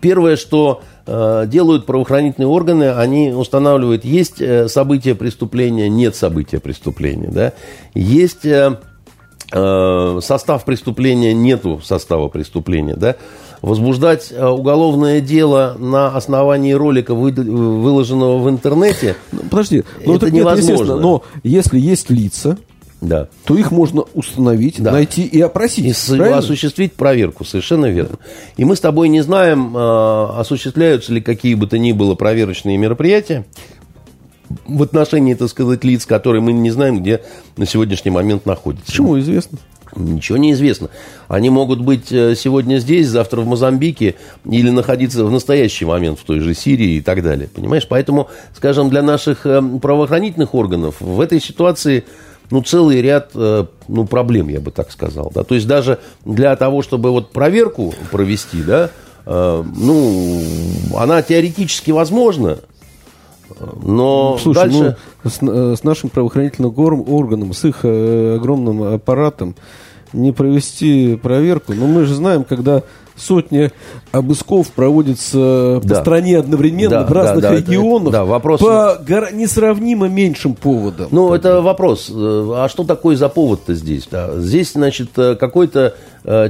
[0.00, 7.28] первое, что э, делают правоохранительные органы, они устанавливают, есть э, события преступления, нет события преступления.
[7.28, 7.52] Да?
[7.94, 8.78] Есть э,
[9.52, 12.94] э, состав преступления, нету состава преступления.
[12.96, 13.16] Да?
[13.62, 20.26] Возбуждать э, уголовное дело на основании ролика, вы- выложенного в интернете, Ну, Подожди, ну Это
[20.26, 20.96] нет, невозможно.
[20.96, 22.56] но если есть лица,
[23.00, 24.92] да, то их можно установить, Да.
[24.92, 25.86] найти и опросить.
[26.08, 26.38] и правильно?
[26.38, 28.18] осуществить проверку, совершенно верно.
[28.56, 29.80] И мы с тобой не знаем, э,
[30.38, 33.44] осуществляются ли какие бы то ни было проверочные мероприятия
[34.66, 37.22] в отношении, так сказать, лиц, которые мы не знаем, где
[37.56, 38.86] на сегодняшний момент находятся.
[38.86, 39.58] Почему известно?
[39.98, 40.88] Ничего не известно.
[41.26, 46.24] Они могут быть э, сегодня здесь, завтра в Мозамбике или находиться в настоящий момент в
[46.24, 47.48] той же Сирии и так далее.
[47.52, 47.86] Понимаешь?
[47.88, 52.04] Поэтому, скажем, для наших э, правоохранительных органов в этой ситуации
[52.50, 55.30] ну, целый ряд э, ну, проблем, я бы так сказал.
[55.34, 55.42] Да?
[55.42, 58.90] То есть даже для того, чтобы вот проверку провести, да,
[59.26, 60.40] ну,
[60.94, 62.60] она теоретически возможна,
[63.82, 64.96] но Слушай, дальше...
[65.24, 69.54] ну, с, с нашим правоохранительным органом, с их э, огромным аппаратом
[70.12, 71.72] не провести проверку.
[71.74, 72.82] Но мы же знаем, когда
[73.16, 73.72] сотни
[74.12, 76.00] обысков проводятся по Да.
[76.00, 81.08] стране одновременно Да, в разных да, да, регионах да, вопрос- по гора- несравнимо меньшим поводам.
[81.10, 82.10] Ну, это вопрос.
[82.14, 84.06] Э, А что такое за повод-то здесь?
[84.10, 85.94] Да, Здесь, значит, э, какой-то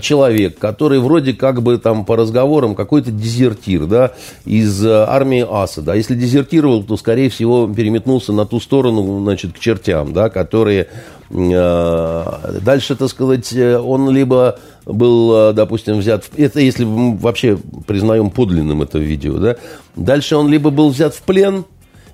[0.00, 4.12] человек, который вроде как бы там по разговорам какой-то дезертир, да,
[4.44, 5.94] из э, армии Асада.
[5.94, 10.88] Если дезертировал, то, скорее всего, переметнулся на ту сторону, значит, к чертям, да, которые...
[11.30, 12.24] э,
[12.62, 16.24] Дальше, так сказать, э, он либо был, э, допустим, взят...
[16.36, 19.56] Это если мы вообще признаем подлинным это видео, да.
[19.94, 21.64] Дальше он либо был взят в плен,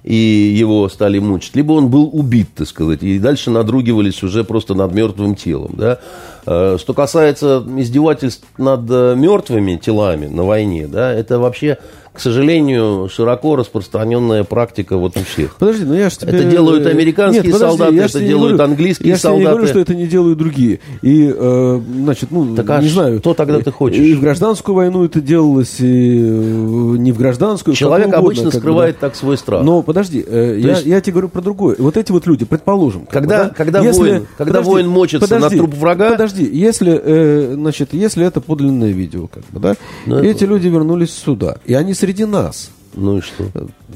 [0.04, 4.74] и его стали мучить, либо он был убит, так сказать, и дальше надругивались уже просто
[4.74, 5.72] над мертвым телом.
[5.76, 5.98] Да?
[6.46, 11.78] Э, Что касается издевательств над э, мертвыми телами на войне, да, это вообще,
[12.14, 15.56] к сожалению, широко распространенная практика вот у всех.
[15.56, 16.32] Подожди, ну я же тебе...
[16.32, 19.36] Это делают американские Нет, подожди, солдаты, я это делают говорю- английские я ж тебе не
[19.36, 19.50] солдаты.
[19.56, 20.80] говорю, что это не делают другие.
[21.02, 23.18] И, э, значит, ну, Так а не знаю.
[23.18, 23.98] что тогда ты хочешь?
[23.98, 27.74] И в гражданскую войну это делалось, и э, не в гражданскую.
[27.74, 29.08] Человек угодно, обычно как скрывает да.
[29.08, 29.64] так свой страх.
[29.64, 31.76] Но подожди, э, я, есть- я тебе говорю про другое.
[31.78, 35.74] Вот эти вот люди, предположим, как Когда- да, когда воин- когда воин мочится на труп
[35.74, 39.74] врага- Подожди, если, э, значит, если это подлинное видео, как бы, да,
[40.06, 42.70] Ну, это- эти люди вернулись сюда, и они среди нас.
[42.94, 43.44] Ну и что?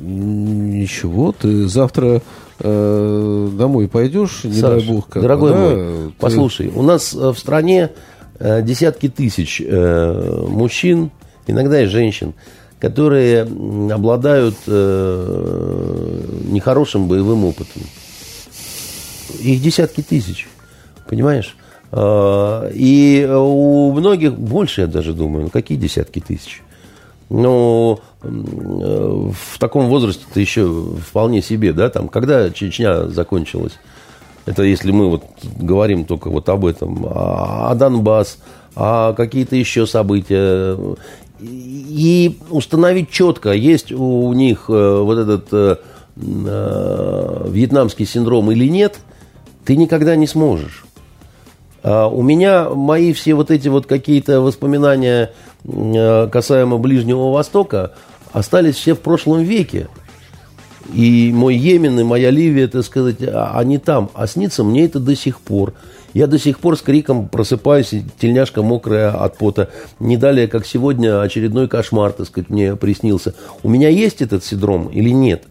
[0.01, 2.23] Ничего, ты завтра
[2.59, 5.75] э, домой пойдешь, не дай Саш, бог, как дорогой да, мой,
[6.09, 7.91] ты- послушай, у нас э, в стране
[8.41, 11.11] э, десятки тысяч э, мужчин,
[11.47, 12.33] иногда и женщин,
[12.81, 13.43] которые
[13.93, 17.83] обладают э, нехорошим боевым опытом.
[19.41, 20.49] Их десятки тысяч,
[21.09, 21.57] понимаешь?
[21.93, 26.63] Э, И у многих, больше я даже думаю, ну какие десятки тысяч?
[27.31, 30.67] Ну, в таком возрасте ты еще
[31.07, 33.79] вполне себе, да, там, когда Чечня закончилась?
[34.47, 35.25] Это если мы вот
[35.59, 38.39] говорим только вот об этом, а, а Донбасс,
[38.75, 40.79] а какие-то еще события.
[41.41, 45.77] И установить четко, есть у них э, вот этот э,
[46.17, 48.99] вьетнамский синдром или нет,
[49.67, 50.87] ты никогда не сможешь.
[51.83, 55.33] А у меня мои все вот эти вот какие-то воспоминания
[55.65, 57.93] касаемо Ближнего Востока
[58.33, 59.89] остались все в прошлом веке.
[60.93, 64.11] И мой Йемен, и моя Ливия, так сказать, а- они там.
[64.15, 65.75] А снится мне это до сих пор.
[66.15, 69.69] Я до сих пор с криком просыпаюсь, тельняшка мокрая от пота.
[70.01, 73.35] Не далее, как сегодня, очередной кошмар, так сказать, мне приснился.
[73.63, 75.45] У меня есть этот синдром или нет?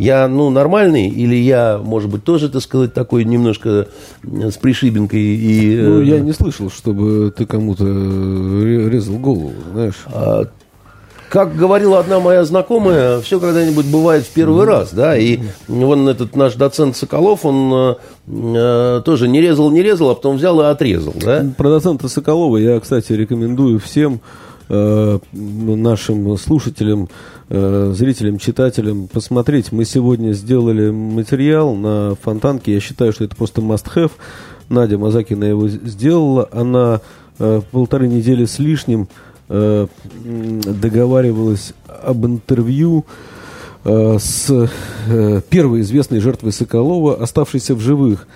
[0.00, 3.88] Я, ну, нормальный, или я, может быть, тоже, так сказать, такой немножко
[4.22, 5.76] с пришибинкой и...
[5.76, 10.06] Ну, я не слышал, чтобы ты кому-то резал голову, знаешь.
[10.06, 10.44] А,
[11.28, 16.34] как говорила одна моя знакомая, все когда-нибудь бывает в первый раз, да, и вон этот
[16.34, 21.12] наш доцент Соколов, он э, тоже не резал, не резал, а потом взял и отрезал,
[21.14, 21.44] да.
[21.58, 24.22] Про доцента Соколова я, кстати, рекомендую всем
[24.70, 27.10] э, нашим слушателям
[27.52, 29.72] Э, зрителям, читателям посмотреть.
[29.72, 32.72] Мы сегодня сделали материал на Фонтанке.
[32.72, 34.12] Я считаю, что это просто must-have.
[34.68, 36.48] Надя Мазакина его сделала.
[36.52, 37.00] Она
[37.40, 39.08] э, полторы недели с лишним
[39.48, 39.88] э,
[40.24, 43.04] договаривалась об интервью
[43.82, 44.70] э, с
[45.08, 48.28] э, первой известной жертвой Соколова, оставшейся в живых.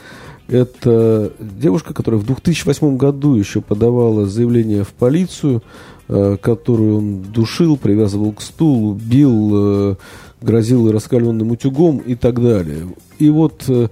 [0.49, 5.63] Это девушка, которая в 2008 году еще подавала заявление в полицию
[6.07, 9.97] которую он душил, привязывал к стулу, бил, э,
[10.43, 12.89] грозил раскаленным утюгом и так далее.
[13.19, 13.89] И вот э,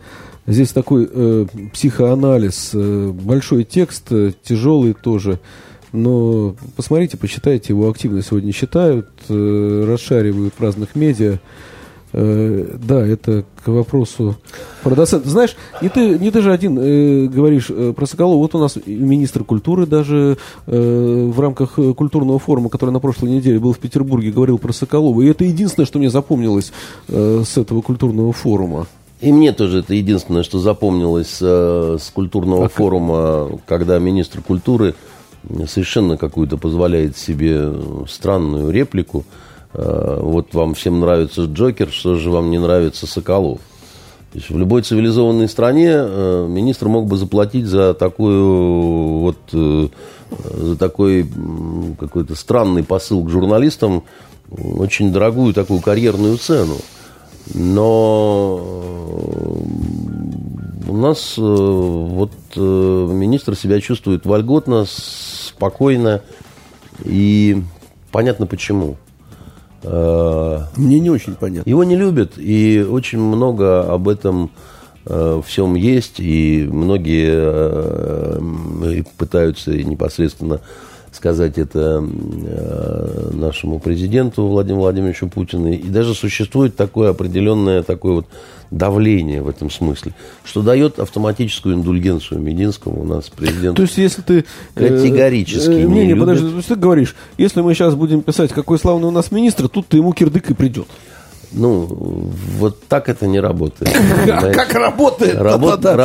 [0.47, 1.09] здесь такой
[1.73, 4.09] психоанализ, большой текст,
[4.43, 5.39] тяжелый тоже,
[5.93, 11.39] но посмотрите, почитайте, его активно сегодня читают, расшаривают в разных медиа.
[12.15, 14.37] Э, да, это к вопросу
[14.83, 15.29] про доцента.
[15.31, 18.37] Знаешь, не ты, не ты же один э, говоришь э, про Соколова.
[18.37, 20.37] Вот у нас министр культуры даже
[20.67, 25.23] э, в рамках культурного форума, который на прошлой неделе был в Петербурге, говорил про Соколова.
[25.23, 26.73] И это единственное, что мне запомнилось
[27.09, 28.87] э, с этого культурного форума.
[29.21, 34.95] И мне тоже это единственное, что запомнилось э, с культурного а форума, когда министр культуры
[35.67, 37.73] совершенно какую-то позволяет себе
[38.07, 43.61] странную реплику– Э, вот вам всем нравится Джокер, что же вам не нравится Соколов?
[44.33, 49.89] То есть в любой цивилизованной стране э, министр мог бы заплатить за такую вот э,
[50.31, 51.31] за такой
[52.01, 54.05] какой-то странный посыл к журналистам
[54.51, 56.77] очень дорогую такую карьерную цену.
[57.53, 58.57] Но
[60.89, 66.23] у нас вот министр себя чувствует вольготно, спокойно
[67.05, 67.63] и
[68.11, 68.97] понятно почему.
[69.85, 71.69] Мне не очень понятно.
[71.69, 74.51] Его не любят, и очень много об этом
[75.07, 80.61] э, всем есть, и многие э, пытаются непосредственно
[81.13, 85.71] сказать это э, нашему президенту Владимиру Владимировичу Путину.
[85.71, 88.27] И даже существует такое определенное такое вот
[88.73, 90.15] давление в этом смысле,
[90.45, 93.77] что дает автоматическую индульгенцию Мединскому у нас президент.
[93.77, 94.45] То есть, если ты...
[94.75, 98.23] Э, категорически э, не, не, не подожди, то есть ты говоришь, если мы сейчас будем
[98.23, 100.89] писать, какой славный у нас министр, тут ты ему кирдык и придет.
[101.55, 101.87] Ну,
[102.59, 103.95] вот так это не работает.
[104.55, 105.37] Как работает?
[105.37, 105.97] Работает,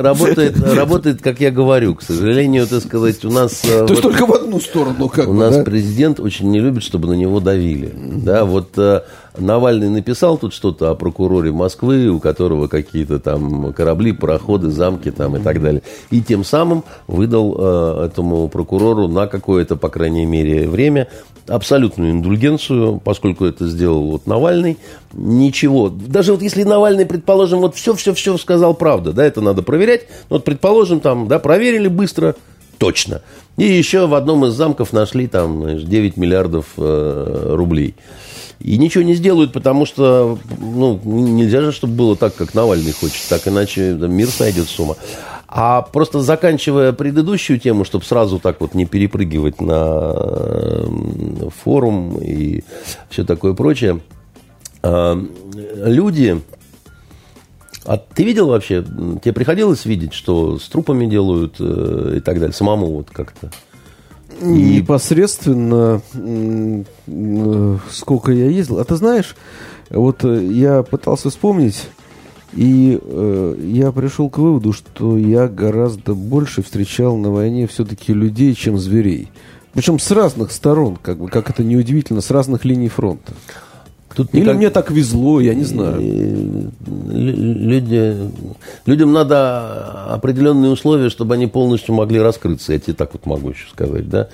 [0.00, 1.94] работает, работает, как я говорю.
[1.94, 3.62] К сожалению, так сказать, у нас...
[3.64, 7.08] Э, То есть только в одну сторону как У нас президент очень не любит, чтобы
[7.08, 7.92] на него давили.
[7.94, 9.02] Да, вот э,
[9.38, 15.36] Навальный написал тут что-то о прокуроре Москвы, у которого какие-то там корабли, пароходы, замки там
[15.36, 15.82] и так далее.
[16.10, 21.08] И тем самым выдал э, этому прокурору на какое-то, по крайней мере, время
[21.48, 24.78] абсолютную индульгенцию, поскольку это сделал вот Навальный.
[25.12, 25.88] Ничего.
[25.88, 30.06] Даже вот если Навальный, предположим, вот все-все-все сказал правду, да, это надо проверять.
[30.28, 32.34] Вот, предположим, там, да, проверили быстро,
[32.78, 33.22] точно.
[33.56, 37.94] И еще в одном из замков нашли там знаешь, 9 миллиардов э, рублей.
[38.66, 43.22] И ничего не сделают, потому что ну, нельзя же, чтобы было так, как Навальный хочет.
[43.28, 44.96] Так иначе мир сойдет с ума.
[45.46, 50.82] А просто заканчивая предыдущую тему, чтобы сразу так вот не перепрыгивать на
[51.62, 52.64] форум и
[53.08, 54.00] все такое прочее,
[54.82, 55.16] а,
[55.54, 56.42] люди...
[57.84, 58.82] А ты видел вообще,
[59.22, 63.52] тебе приходилось видеть, что с трупами делают э, и так далее, самому вот как-то?
[64.40, 64.44] И...
[64.44, 68.78] Непосредственно э, сколько я ездил.
[68.78, 69.36] А ты знаешь,
[69.90, 71.88] вот э, я пытался вспомнить,
[72.52, 78.54] и э, я пришел к выводу, что я гораздо больше встречал на войне все-таки людей,
[78.54, 79.30] чем зверей.
[79.72, 83.34] Причем с разных сторон, как бы, как это неудивительно, с разных линий фронта.
[84.16, 84.56] Тут Или никак...
[84.56, 86.00] мне так везло, я не знаю.
[86.86, 88.16] Люди,
[88.86, 92.72] людям надо определенные условия, чтобы они полностью могли раскрыться.
[92.72, 94.28] Я тебе так вот могу еще сказать, да.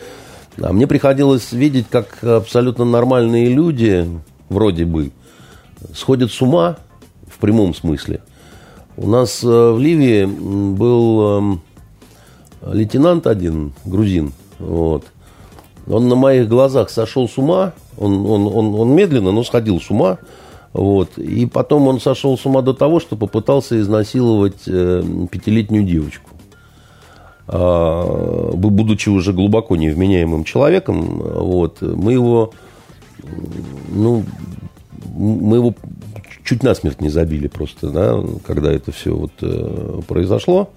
[0.61, 4.09] А мне приходилось видеть, как абсолютно нормальные люди,
[4.49, 5.11] вроде бы,
[5.93, 6.77] сходят с ума
[7.27, 8.21] в прямом смысле.
[8.97, 11.63] У нас э, в Ливии был эм,
[12.65, 15.07] лейтенант один, грузин, вот.
[15.89, 17.73] Он на моих глазах сошел с ума,
[18.03, 20.19] он, он, он, он медленно, но сходил с ума.
[20.73, 21.19] Вот.
[21.19, 26.31] И потом он сошел с ума до того, что попытался изнасиловать э, пятилетнюю девочку.
[27.49, 32.53] А, будучи уже глубоко невменяемым человеком, вот, мы его,
[33.89, 34.25] ну,
[35.15, 35.75] мы его
[36.45, 40.71] чуть насмерть не забили просто, да, когда это все вот э, произошло.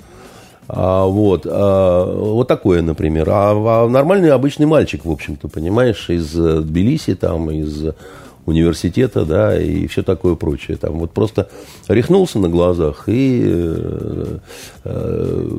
[0.68, 3.30] А, вот, а, вот такое, например.
[3.30, 7.86] А, а нормальный обычный мальчик, в общем-то, понимаешь, из Тбилиси, там, из
[8.46, 10.78] университета, да, и все такое прочее.
[10.78, 11.50] Там вот просто
[11.88, 14.38] рехнулся на глазах, и э,
[14.84, 15.50] э,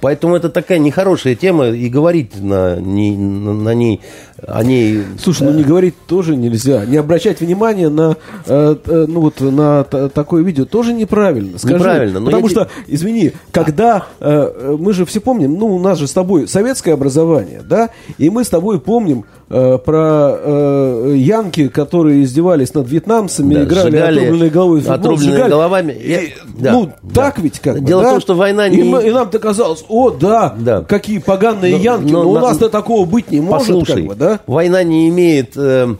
[0.00, 4.00] поэтому это такая нехорошая тема, и говорить на, не, на, на ней,
[4.46, 5.02] о ней...
[5.22, 8.16] Слушай, ну не говорить тоже нельзя, не обращать внимания на,
[8.46, 11.58] э, э, ну вот, на такое видео тоже неправильно.
[11.58, 12.22] Скажи, неправильно.
[12.22, 12.94] Потому что, тебе...
[12.94, 17.62] извини, когда, э, мы же все помним, ну у нас же с тобой советское образование,
[17.64, 23.64] да, и мы с тобой помним э, про э, янки, которые издевались над вьетнамцами, да,
[23.64, 25.50] играли отрубленной головой в футбол, отрубленными сжигали.
[25.50, 25.96] головами.
[26.02, 26.28] Я, и,
[26.58, 27.22] да, ну, да.
[27.22, 28.78] так ведь как Дело бы, в том, что война не...
[28.78, 30.82] И, мы, и нам-то казалось, о, да, да.
[30.82, 33.66] какие поганые но, янки, но, но у нас-то такого быть не может.
[33.66, 34.29] Послушай, как бы, да?
[34.46, 35.94] Война не имеет э,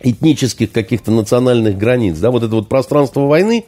[0.00, 2.18] этнических каких-то национальных границ.
[2.18, 2.30] Да?
[2.30, 3.64] Вот это вот пространство войны,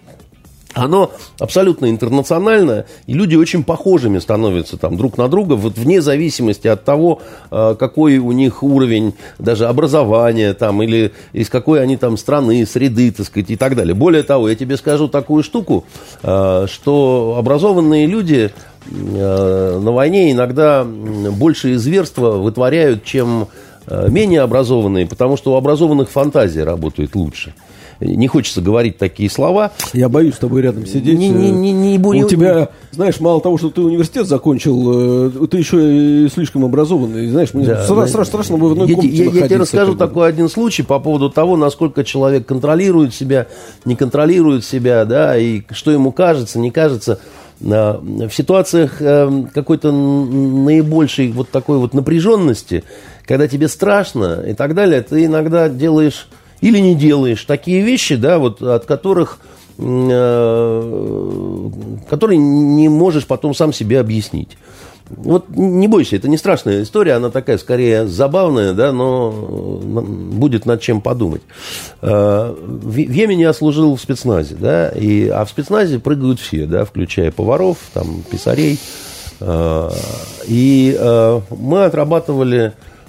[0.72, 6.68] оно абсолютно интернациональное, и люди очень похожими становятся там друг на друга, вот вне зависимости
[6.68, 7.20] от того,
[7.50, 13.10] э, какой у них уровень даже образования, там, или из какой они там страны, среды,
[13.10, 13.94] так сказать, и так далее.
[13.94, 15.84] Более того, я тебе скажу такую штуку,
[16.22, 18.52] э, что образованные люди
[18.86, 23.48] э, на войне иногда больше зверства вытворяют, чем
[23.90, 27.54] менее образованные, потому что у образованных фантазия работает лучше
[28.00, 29.72] не хочется говорить такие слова.
[29.92, 31.18] Я боюсь с тобой рядом сидеть.
[31.18, 35.46] Не, не, не, не, не, У тебя, знаешь, мало того, что ты университет закончил, э,
[35.46, 37.28] ты еще и слишком образованный.
[37.28, 38.24] Знаешь, мне да, страшно, да.
[38.24, 41.56] страшно в одной я, комнате Я, я тебе расскажу такой один случай по поводу того,
[41.56, 43.48] насколько человек контролирует себя,
[43.84, 47.20] не контролирует себя, да, и что ему кажется, не кажется
[47.60, 52.84] в ситуациях э, какой-то наибольшей вот такой вот напряженности,
[53.30, 56.26] когда тебе страшно и так далее, ты иногда делаешь
[56.60, 59.38] или не делаешь такие вещи, да, вот от которых
[59.78, 61.70] э,
[62.08, 64.58] которые не можешь потом сам себе объяснить.
[65.08, 70.80] Вот не бойся, это не страшная история, она такая скорее забавная, да, но будет над
[70.80, 71.42] чем подумать.
[72.02, 76.84] Э, в Йемене я служил в спецназе, да, и, а в спецназе прыгают все, да,
[76.84, 78.80] включая поваров, там, писарей.
[79.38, 79.88] Э,
[80.48, 80.98] и
[81.50, 82.99] мы отрабатывали Э,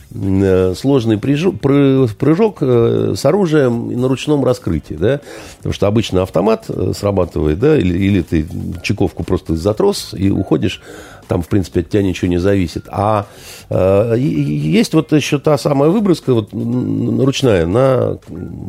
[0.76, 5.22] сложный прыжок э, с оружием на ручном раскрытии, да,
[5.58, 8.46] потому что обычно автомат э, срабатывает, да, или, или ты
[8.84, 10.82] чековку просто затрос и уходишь,
[11.28, 12.86] там, в принципе, от тебя ничего не зависит.
[12.90, 13.26] А
[13.70, 18.18] э, есть вот еще та самая выброска вот, ручная на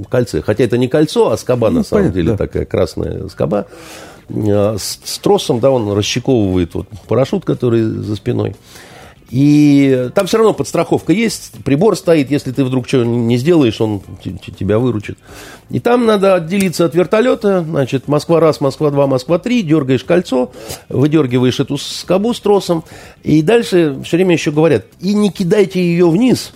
[0.09, 2.37] кольце, хотя это не кольцо, а скоба, ну, на самом понятно, деле, да.
[2.37, 3.67] такая красная скоба,
[4.29, 8.55] с, с тросом, да, он расщековывает вот парашют, который за спиной.
[9.33, 14.03] И там все равно подстраховка есть, прибор стоит, если ты вдруг что не сделаешь, он
[14.23, 15.17] тебя выручит.
[15.71, 20.53] И там надо отделиться от вертолета, значит, Москва-раз, Москва-два, Москва-три, дергаешь кольцо,
[20.91, 22.85] выдергиваешь эту скобу с тросом,
[23.23, 26.53] и дальше все время еще говорят, и не кидайте ее вниз,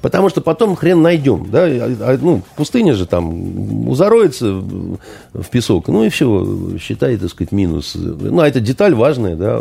[0.00, 5.88] Потому что потом хрен найдем, да, а, а, ну, пустыня же там зароется в песок,
[5.88, 7.96] ну и все, считай, так сказать, минус.
[7.96, 9.60] Ну, а эта деталь важная, да,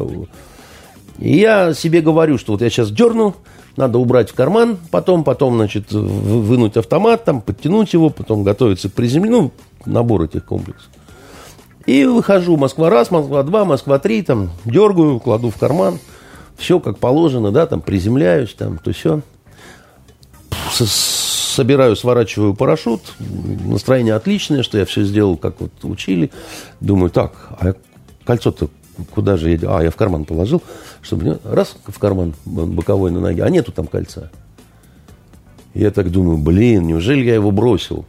[1.20, 3.36] и я себе говорю, что вот я сейчас дерну,
[3.76, 8.94] надо убрать в карман, потом, потом, значит, вынуть автомат, там, подтянуть его, потом готовиться к
[8.94, 9.52] приземлению,
[9.86, 10.90] ну, набор этих комплексов.
[11.86, 16.00] И выхожу, Москва раз, Москва два, Москва три, там, дергаю, кладу в карман,
[16.58, 19.22] все как положено, да, там, приземляюсь, там, то все.
[20.72, 23.02] Собираю, сворачиваю парашют,
[23.66, 26.30] настроение отличное, что я все сделал, как вот учили.
[26.82, 27.74] Думаю, так, а
[28.26, 28.70] кольцо-то
[29.14, 29.60] куда же я...
[29.78, 30.62] А, я в карман положил,
[31.02, 34.32] чтобы раз в карман боковой на ноге, а нету там кольца.
[35.74, 38.06] Я так думаю, блин, неужели я его бросил?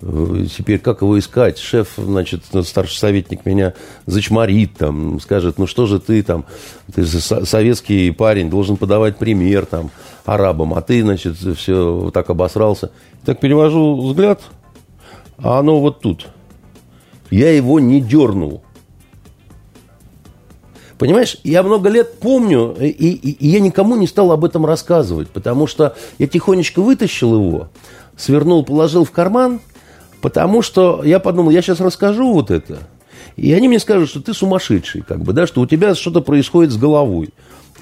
[0.00, 1.58] Теперь как его искать?
[1.58, 3.72] Шеф, значит, старший советник меня
[4.04, 6.44] зачморит, там, скажет, ну что же ты там,
[6.94, 9.90] ты же советский парень, должен подавать пример там
[10.26, 12.90] арабам, а ты, значит, все вот так обосрался.
[13.24, 14.42] Так перевожу взгляд,
[15.38, 16.26] а оно вот тут.
[17.30, 18.63] Я его не дернул.
[20.98, 25.28] Понимаешь, я много лет помню, и, и, и я никому не стал об этом рассказывать,
[25.28, 27.68] потому что я тихонечко вытащил его,
[28.16, 29.60] свернул, положил в карман,
[30.20, 32.78] потому что я подумал, я сейчас расскажу вот это,
[33.36, 36.72] и они мне скажут, что ты сумасшедший, как бы, да, что у тебя что-то происходит
[36.72, 37.30] с головой.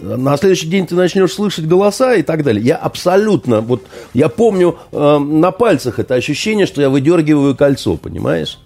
[0.01, 2.65] На следующий день ты начнешь слышать голоса и так далее.
[2.65, 3.83] Я абсолютно, вот,
[4.15, 8.59] я помню э, на пальцах это ощущение, что я выдергиваю кольцо, понимаешь?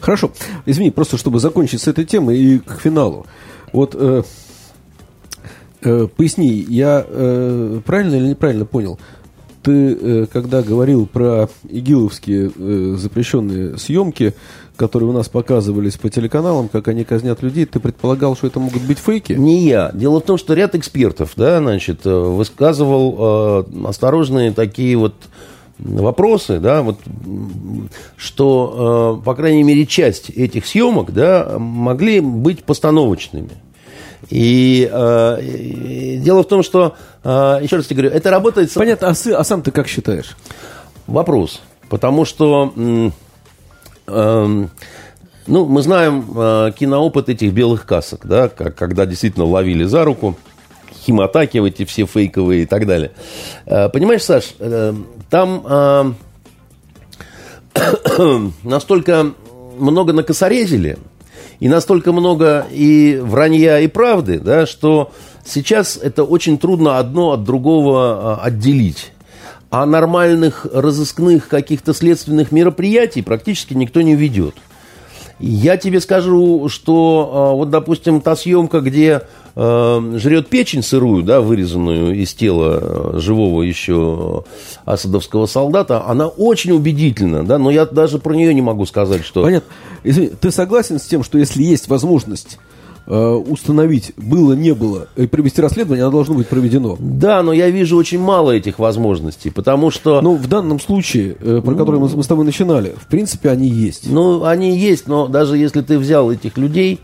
[0.00, 0.32] Хорошо.
[0.66, 3.26] Извини, просто чтобы закончить с этой темой и к финалу.
[3.72, 4.22] Вот э,
[5.82, 8.98] э, поясни, я э, правильно или неправильно понял?
[9.68, 14.34] ты, э, когда говорил про игиловские э, запрещенные съемки,
[14.76, 18.82] которые у нас показывались по телеканалам, как они казнят людей, ты предполагал, что это могут
[18.82, 19.34] быть фейки?
[19.34, 19.90] Не я.
[19.92, 25.14] Дело в том, что ряд экспертов, да, значит, э, высказывал э, осторожные такие вот
[25.78, 26.98] вопросы, да, вот,
[28.16, 33.50] что, э, по крайней мере, часть этих съемок, да, могли быть постановочными.
[34.30, 38.72] И, э, и дело в том, что, э, еще раз тебе говорю, это работает...
[38.74, 40.36] Понятно, а, а сам ты как считаешь?
[41.06, 41.60] Вопрос.
[41.88, 43.10] Потому что, э,
[44.08, 44.66] э,
[45.46, 50.36] ну, мы знаем э, киноопыт этих белых касок, да, как, когда действительно ловили за руку,
[50.92, 53.12] химатаки эти все фейковые и так далее.
[53.66, 54.94] Э, понимаешь, Саш, э,
[55.30, 56.12] там э,
[58.62, 59.32] настолько
[59.78, 60.98] много накосорезили,
[61.60, 65.12] и настолько много и вранья, и правды, да, что
[65.44, 69.12] сейчас это очень трудно одно от другого отделить.
[69.70, 74.54] А нормальных разыскных каких-то следственных мероприятий практически никто не ведет.
[75.40, 79.22] Я тебе скажу, что вот, допустим, та съемка, где
[79.58, 84.44] жрет печень сырую, да, вырезанную из тела э, живого еще
[84.84, 89.42] асадовского солдата, она очень убедительна, да, но я даже про нее не могу сказать, что...
[89.42, 89.68] Понятно.
[90.04, 92.58] Извини, ты согласен с тем, что если есть возможность
[93.06, 96.96] э, установить было, не было, и провести расследование, оно должно быть проведено.
[97.00, 100.20] Да, но я вижу очень мало этих возможностей, потому что...
[100.20, 103.66] Ну, в данном случае, э, про который мы, мы с тобой начинали, в принципе, они
[103.66, 104.08] есть.
[104.08, 107.00] Ну, они есть, но даже если ты взял этих людей,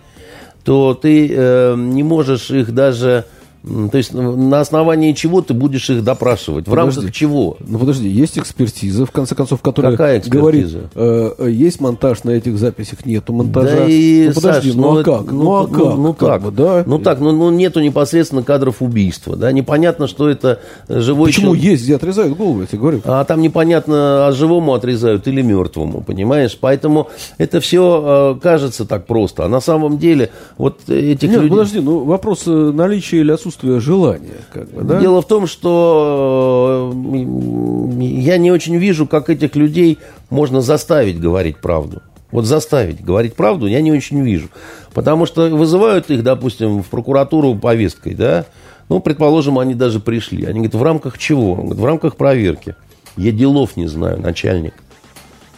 [0.65, 3.25] то ты э, не можешь их даже
[3.65, 6.67] то есть на основании чего ты будешь их допрашивать?
[6.67, 7.01] В подожди.
[7.01, 7.57] рамках чего?
[7.61, 12.59] Ну подожди, есть экспертиза, в конце концов, которая Какая говорит, э, есть монтаж на этих
[12.59, 13.77] записях, нету монтажа.
[13.77, 15.33] Да и, ну подожди, Саш, ну, ну а как?
[15.33, 15.79] Ну, ну а как?
[15.79, 16.85] Ну, ну как, как бы, да?
[16.87, 19.51] Ну так, ну, ну нету непосредственно кадров убийства, да?
[19.51, 21.65] Непонятно, что это живой Почему человек.
[21.65, 23.01] есть, где отрезают голову, я тебе говорю.
[23.05, 26.59] А там непонятно, а живому отрезают или мертвому, понимаешь?
[26.61, 27.09] Поэтому
[27.39, 29.47] это все э, кажется так просто.
[29.47, 31.51] А на самом деле вот этих Нет, людей...
[31.51, 34.41] подожди, ну вопрос э, наличия или отсутствия отсутствие желания.
[34.53, 35.01] Как бы, да?
[35.01, 39.99] Дело в том, что э, я не очень вижу, как этих людей
[40.31, 42.03] можно заставить говорить правду.
[42.31, 44.49] Вот заставить говорить правду я не очень вижу.
[44.93, 48.47] Потому что вызывают их, допустим, в прокуратуру повесткой, да,
[48.89, 50.45] ну, предположим, они даже пришли.
[50.45, 51.53] Они говорят, в рамках чего?
[51.53, 52.75] Он говорит, в рамках проверки.
[53.17, 54.75] Я делов не знаю, начальник.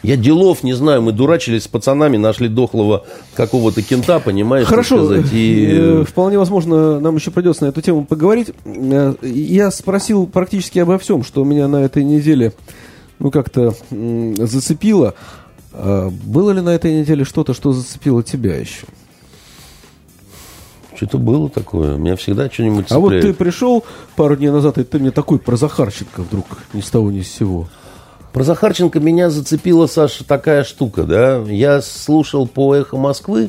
[0.07, 3.05] Я делов не знаю, мы дурачились с пацанами, нашли дохлого
[3.35, 4.69] какого-то кента, понимаешь?
[4.69, 5.67] Хорошо, сказать, и...
[5.69, 8.53] Э, вполне возможно, нам еще придется на эту тему поговорить.
[8.65, 12.53] Э, я спросил практически обо всем, что меня на этой неделе
[13.19, 15.15] ну, как-то зацепило.
[15.73, 18.87] А было ли на этой неделе что-то, что зацепило тебя еще?
[20.95, 21.97] Что-то было такое.
[21.97, 22.93] Меня всегда что-нибудь цепляет.
[22.93, 23.85] А вот ты пришел
[24.15, 27.29] пару дней назад, и ты мне такой про Захарченко вдруг ни с того ни с
[27.29, 27.67] сего.
[28.37, 31.43] Про Захарченко меня зацепила, Саша, такая штука, да.
[31.49, 33.49] Я слушал по «Эхо Москвы»,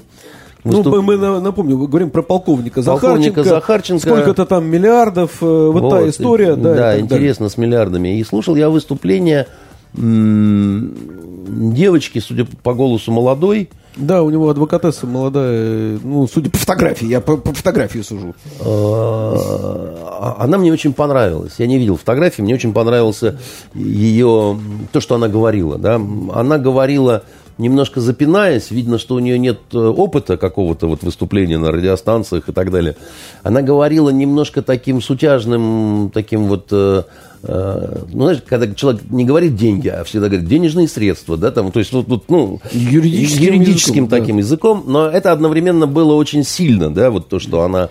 [0.63, 1.03] ну, Выступ...
[1.03, 3.43] мы напомню, мы говорим про полковника, полковника Захарченко.
[3.43, 4.07] Захарченко.
[4.07, 6.55] Сколько-то там миллиардов, э, вот, вот та история.
[6.55, 7.49] Да, да интересно, далее.
[7.49, 8.17] с миллиардами.
[8.17, 9.47] И слушал я выступление
[9.93, 13.67] девочки, судя по голосу молодой.
[13.97, 18.35] Да, у него адвокатесса молодая, ну, судя по фотографии, я по, по фотографии сужу.
[18.63, 21.53] А, она мне очень понравилась.
[21.57, 23.39] Я не видел фотографии, мне очень понравился
[23.73, 24.59] ее,
[24.91, 25.77] то, что она говорила.
[25.77, 25.95] Да?
[26.33, 27.23] Она говорила
[27.57, 32.51] немножко запинаясь, видно, что у нее нет э, опыта какого-то вот выступления на радиостанциях и
[32.51, 32.95] так далее.
[33.43, 37.03] Она говорила немножко таким сутяжным, таким вот э,
[37.43, 41.71] Э, ну, знаешь, когда человек не говорит деньги, а всегда говорит денежные средства, да, там,
[41.71, 44.41] то есть, вот, вот ну, юридическим, юридическим языком, таким да.
[44.41, 47.89] языком, но это одновременно было очень сильно, да, вот то, что она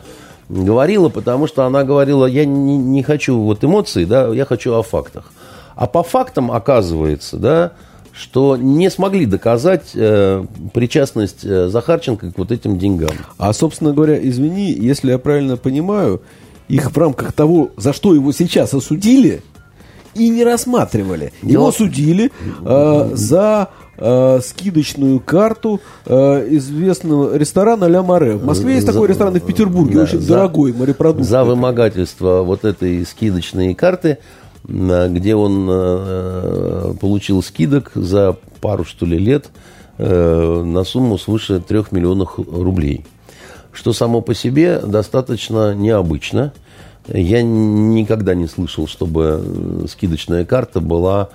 [0.49, 4.83] говорила, потому что она говорила, я не, не хочу вот эмоций, да, я хочу о
[4.83, 5.33] фактах.
[5.75, 7.73] А по фактам оказывается, да,
[8.17, 13.11] что не смогли доказать э, причастность э, Захарченко к вот этим деньгам.
[13.37, 16.23] А, собственно говоря, извини, если я правильно понимаю,
[16.69, 19.43] их в рамках того, за что его сейчас осудили,
[20.15, 21.33] и не рассматривали.
[21.43, 22.33] Его судили
[22.65, 28.37] э, за э, скидочную карту э, известного ресторана «Ля Море».
[28.37, 31.29] В Москве есть за, такой ресторан и в Петербурге, да, очень за, дорогой морепродукт.
[31.29, 34.19] За вымогательство вот этой скидочной карты,
[34.65, 35.67] где он
[36.95, 39.51] получил скидок за пару, что ли, лет
[39.99, 43.05] э, на сумму свыше трех миллионов рублей
[43.77, 46.53] что само по себе достаточно необычно.
[47.07, 51.29] Я никогда не слышал, чтобы скидочная карта была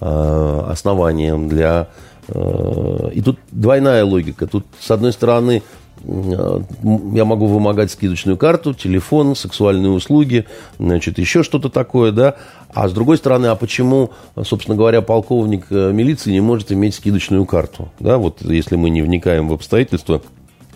[0.00, 1.88] э, основанием для...
[2.28, 4.46] Э, и тут двойная логика.
[4.46, 5.62] Тут, с одной стороны,
[6.06, 10.46] я могу вымогать скидочную карту, телефон, сексуальные услуги,
[10.78, 12.36] значит, еще что-то такое, да.
[12.72, 14.10] А с другой стороны, а почему,
[14.42, 17.88] собственно говоря, полковник э, милиции не может иметь скидочную карту?
[18.00, 20.20] Да, вот если мы не вникаем в обстоятельства,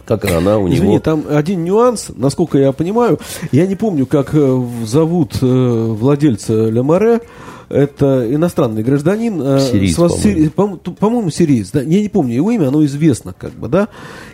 [0.08, 1.00] как она у Извини, него...
[1.00, 3.18] там один нюанс, насколько я понимаю,
[3.52, 7.20] я не помню, как э, зовут э, владельца Ле Море,
[7.68, 9.40] это иностранный гражданин.
[9.42, 10.40] э, Сириец, с вас- по-моему.
[10.44, 11.70] сири- по- ту- По-моему, сириец.
[11.70, 13.88] Да, я не помню его имя, оно известно, как бы, да.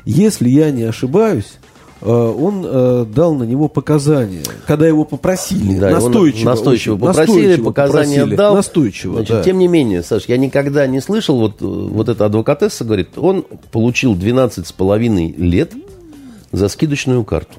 [0.05, 1.59] Если я не ошибаюсь,
[2.01, 7.36] э, он э, дал на него показания, когда его попросили, Да, настойчиво, настойчиво очень, попросили,
[7.36, 8.55] настойчиво показания попросили, дал.
[8.55, 9.43] настойчиво, Значит, да.
[9.43, 14.15] Тем не менее, Саш, я никогда не слышал, вот, вот эта адвокатесса говорит, он получил
[14.15, 15.73] 12,5 лет
[16.52, 17.55] за скидочную карту.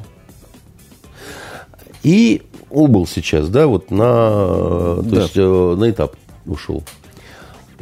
[2.03, 5.21] И убыл сейчас, да, вот на, то Да.
[5.21, 6.15] есть, э, на этап
[6.45, 6.83] ушел.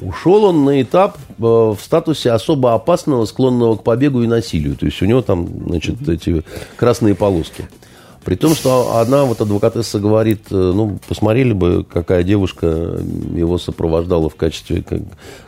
[0.01, 4.76] Ушел он на этап э, в статусе особо опасного, склонного к побегу и насилию.
[4.76, 6.43] То есть у него там, значит, эти
[6.76, 7.68] красные полоски.
[8.26, 12.68] При том, что одна вот адвокатесса говорит, э, ну, посмотрели бы, какая девушка
[13.35, 14.84] его сопровождала в качестве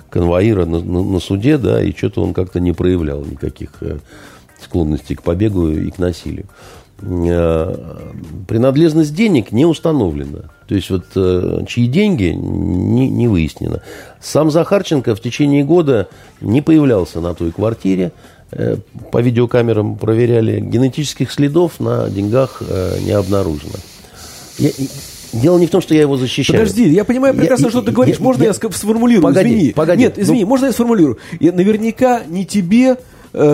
[0.10, 3.72] конвоира на, на- на суде, да, и что-то он как-то не проявлял никаких
[4.64, 6.46] склонностей к побегу и к насилию.
[7.02, 7.76] Э,
[8.48, 10.52] Принадлежность денег не установлена.
[10.68, 13.82] То есть, вот э, чьи деньги, не, не выяснено.
[14.22, 16.08] Сам Захарченко в течение года
[16.42, 18.12] не появлялся на той квартире.
[18.52, 18.78] Э,
[19.12, 20.60] По видеокамерам проверяли.
[20.60, 22.62] Генетических следов на деньгах
[23.04, 23.74] не обнаружено.
[24.58, 24.72] Я-
[25.34, 26.60] Дело не в том, что я его защищаю.
[26.62, 28.18] Подожди, я понимаю прекрасно, Я- что ты говоришь.
[28.20, 29.22] я- можно я, я- сформулирую?
[29.24, 29.74] Погоди, извини.
[29.74, 30.04] погоди.
[30.04, 31.18] Нет, извини, Ну- можно я сформулирую?
[31.42, 32.98] Я, наверняка не тебе,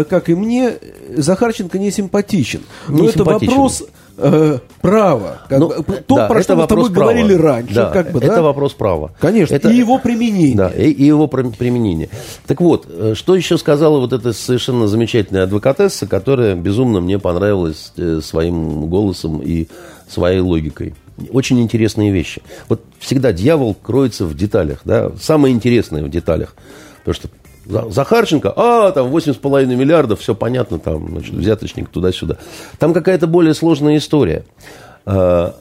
[0.09, 2.61] как и мне, э, Захарченко не симпатичен.
[2.87, 3.51] Но Не это симпатичен.
[3.53, 3.83] вопрос
[4.17, 5.41] э, права.
[5.49, 7.11] Как Ну, бы, то, да, про это что мы с тобой права.
[7.11, 7.73] говорили раньше.
[7.73, 8.41] Да, как бы, это да?
[8.41, 9.11] вопрос права.
[9.19, 10.55] Конечно, Это- и его применение.
[10.55, 12.09] Да, и, и его пр- применение.
[12.45, 17.93] Так вот, э, что еще сказала вот эта совершенно замечательная адвокатесса, которая безумно мне понравилась
[17.97, 19.67] э, своим голосом и
[20.07, 20.93] своей логикой.
[21.31, 22.41] Очень интересные вещи.
[22.67, 26.55] Вот всегда дьявол кроется в деталях, да, самое интересное в деталях.
[26.99, 27.29] Потому что
[27.65, 32.37] Захарченко, а, там 8,5 миллиардов, все понятно, там, значит, взяточник туда-сюда.
[32.79, 34.45] Там какая-то более сложная история.
[35.05, 35.51] Э,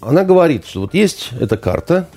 [0.00, 2.08] Она говорит, что вот есть эта карта,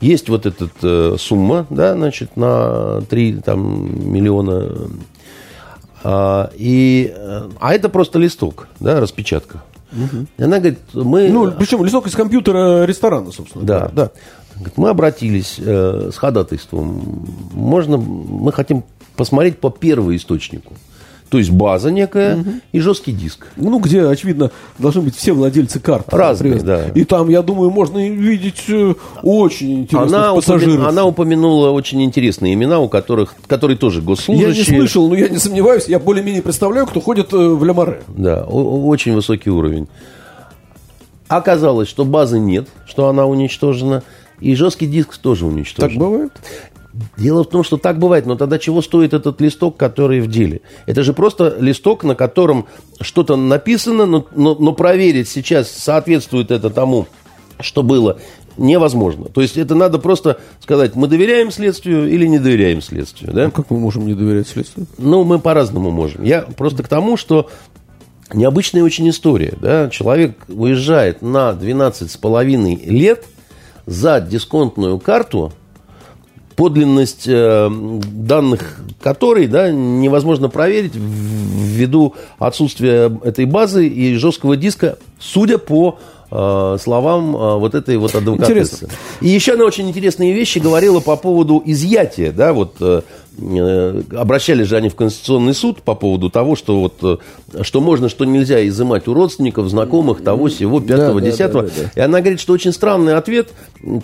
[0.00, 4.70] есть вот эта э, сумма, да, значит, на 3 там, миллиона.
[6.04, 9.62] А, и, э, а это просто листок, да, распечатка.
[10.38, 11.28] И она говорит, мы...
[11.28, 13.64] Ну, причем листок из компьютера ресторана, собственно.
[13.64, 13.90] Да.
[13.92, 14.10] да.
[14.56, 17.26] Говорит, мы обратились э, с ходатайством.
[17.52, 18.84] Можно, мы хотим
[19.16, 20.74] посмотреть по первоисточнику.
[21.28, 23.46] То есть база некая и жесткий диск.
[23.56, 26.12] Ну, где, очевидно, должны быть все владельцы карт.
[26.12, 26.92] Разные, привязаны.
[26.92, 27.00] да.
[27.00, 30.74] И там, я думаю, можно видеть э, очень интересных Она, пассажиров.
[30.80, 34.52] упомя- она упомянула очень интересные имена, у которых, которые тоже Я госслужащие.
[34.74, 38.02] не слышал, но я не сомневаюсь, я более-менее представляю, кто ходит э, в Лямаре.
[38.08, 39.88] Да, очень высокий уровень.
[41.28, 44.02] Оказалось, что базы нет, что она уничтожена,
[44.42, 45.90] и жесткий диск тоже уничтожен.
[45.90, 46.32] Так бывает?
[47.16, 50.60] Дело в том, что так бывает, но тогда чего стоит этот листок, который в деле?
[50.86, 52.66] Это же просто листок, на котором
[53.00, 57.06] что-то написано, но, но- но проверить сейчас, соответствует это тому,
[57.60, 58.18] что было,
[58.58, 59.26] невозможно.
[59.26, 63.32] То есть это надо просто сказать, мы доверяем следствию или не доверяем следствию.
[63.32, 63.46] Да?
[63.46, 64.86] А как мы можем не доверять следствию?
[64.98, 66.24] Ну, мы по-разному можем.
[66.24, 67.48] Я просто к тому, что
[68.34, 69.54] необычная очень история.
[69.60, 69.88] Да?
[69.88, 73.24] Человек уезжает на 12,5 лет
[73.86, 75.52] за дисконтную карту,
[76.56, 85.58] подлинность э, данных которой да, невозможно проверить ввиду отсутствия этой базы и жесткого диска, судя
[85.58, 85.98] по
[86.30, 88.52] э, словам э, вот этой вот адвокатессы.
[88.52, 88.88] Интересно.
[89.20, 92.76] И еще она очень интересные вещи говорила по поводу изъятия, да, вот
[93.38, 98.24] обращались же они в Конституционный суд по поводу того, что вот э, что можно, что
[98.24, 101.62] нельзя изымать у родственников, знакомых, того, сего, пятого, да, десятого.
[101.62, 103.48] да, да, И она говорит, что очень странный ответ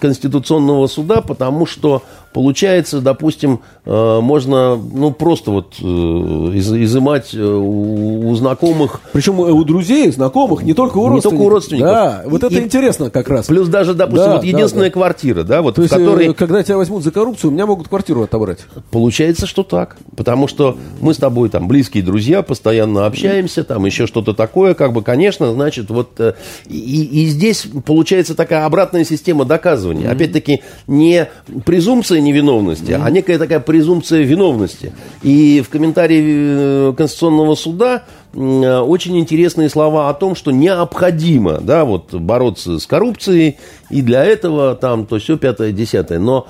[0.00, 2.02] Конституционного суда, потому что
[2.32, 9.40] получается, допустим, э, можно, ну, просто вот э, из- изымать э, у, у знакомых Причем
[9.40, 11.30] у друзей, знакомых, не только у Не родственников.
[11.38, 11.88] только у родственников.
[11.88, 13.46] Да, вот это и- интересно как раз.
[13.46, 14.92] Плюс даже, допустим, Да, вот да, единственная да.
[14.92, 17.88] квартира, да, вот То в есть, которой когда тебя возьмут за коррупцию, у меня могут
[17.88, 18.60] квартиру отобрать.
[18.90, 19.96] Получается, что так.
[20.16, 24.92] Потому что мы с тобой там близкие друзья, постоянно общаемся, там еще что-то такое, как
[24.92, 26.20] бы, конечно, значит, вот
[26.68, 30.10] и, и здесь получается такая обратная система доказывания.
[30.10, 31.28] Опять-таки, не
[31.64, 34.92] презумпция невиновности, а некая такая презумпция виновности.
[35.22, 38.04] И в комментарии э, Конституционного суда
[38.34, 43.56] очень интересные слова о том, что необходимо, да, вот бороться с коррупцией,
[43.90, 46.18] и для этого там то все пятое, десятое.
[46.18, 46.46] Но,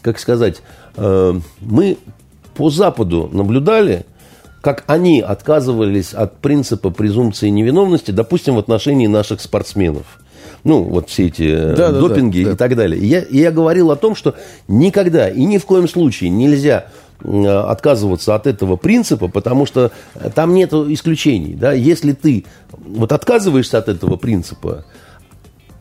[0.00, 0.62] как сказать,
[0.96, 1.98] э, мы
[2.56, 4.06] по Западу наблюдали
[4.64, 10.23] как они отказывались от принципа презумпции невиновности, допустим, в отношении наших спортсменов.
[10.64, 13.00] Ну, вот все эти э, да, допинги да, да, и так далее.
[13.00, 14.34] И я, я говорил о том, что
[14.66, 16.86] никогда и ни в коем случае нельзя
[17.22, 19.92] отказываться от этого принципа, потому что
[20.34, 21.54] там нет исключений.
[21.54, 21.72] Да?
[21.72, 24.84] Если ты вот отказываешься от этого принципа,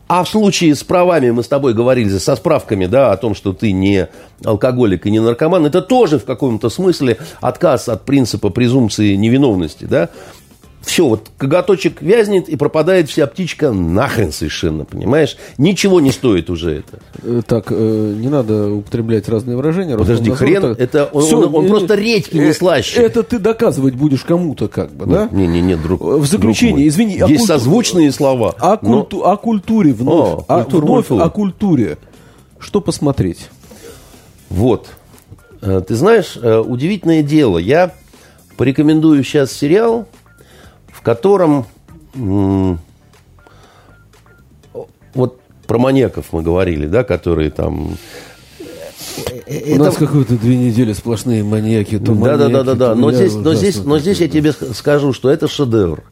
[0.08, 3.52] а в случае с правами мы с тобой говорили, со справками, да, о том, что
[3.52, 4.10] ты не
[4.44, 10.10] алкоголик и не наркоман, это тоже в каком-то смысле отказ от принципа презумпции невиновности, да
[10.84, 15.38] все, вот коготочек вязнет и пропадает вся птичка нахрен совершенно, понимаешь?
[15.58, 17.00] Ничего не стоит уже это.
[17.24, 19.98] Э, так, э, не надо употреблять разные выражения.
[19.98, 23.02] Подожди, хрен, это он, все, он, он, он просто редьки не э, слаще.
[23.02, 25.30] Это ты доказывать будешь кому-то как бы, да?
[25.32, 26.02] Не, не, не, друг.
[26.02, 27.14] В заключение, друг извини.
[27.14, 27.46] Есть культу...
[27.46, 28.54] созвучные слова.
[28.60, 29.04] О, но...
[29.04, 29.26] культу...
[29.26, 30.44] о культуре вновь.
[30.50, 31.98] О, о, вновь о культуре.
[32.60, 33.50] Что посмотреть?
[34.50, 34.90] Вот.
[35.62, 37.58] Ты знаешь, удивительное дело.
[37.58, 37.94] Я
[38.58, 40.08] порекомендую сейчас сериал
[41.04, 41.66] котором
[45.14, 47.98] вот про маньяков мы говорили, да, которые там
[49.46, 49.74] это...
[49.74, 52.00] У нас какое-то две недели сплошные маньяки.
[52.00, 52.96] То да, маньяки, да, да, да, да.
[52.96, 56.04] Но здесь, но здесь, но здесь я тебе скажу, что это шедевр.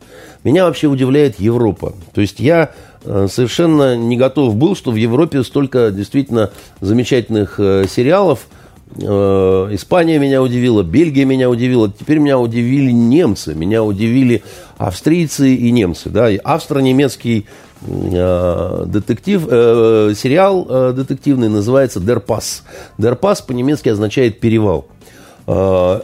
[0.43, 1.93] Меня вообще удивляет Европа.
[2.13, 2.71] То есть я
[3.05, 6.51] э, совершенно не готов был, что в Европе столько действительно
[6.81, 8.47] замечательных э, сериалов–
[8.97, 14.43] Испания меня удивила, Бельгия меня удивила, теперь меня удивили немцы, меня удивили
[14.77, 16.09] австрийцы и немцы.
[16.09, 16.27] Да?
[16.43, 17.45] Австро-немецкий
[17.83, 22.63] э, детектив, э, сериал э, детективный называется «Дерпас».
[22.97, 24.87] «Дерпас» по-немецки означает «перевал».
[25.47, 26.01] Э,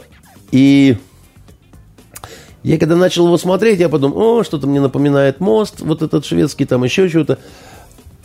[0.50, 0.96] и
[2.62, 6.64] я когда начал его смотреть, я подумал, о, что-то мне напоминает мост, вот этот шведский,
[6.64, 7.38] там еще что-то.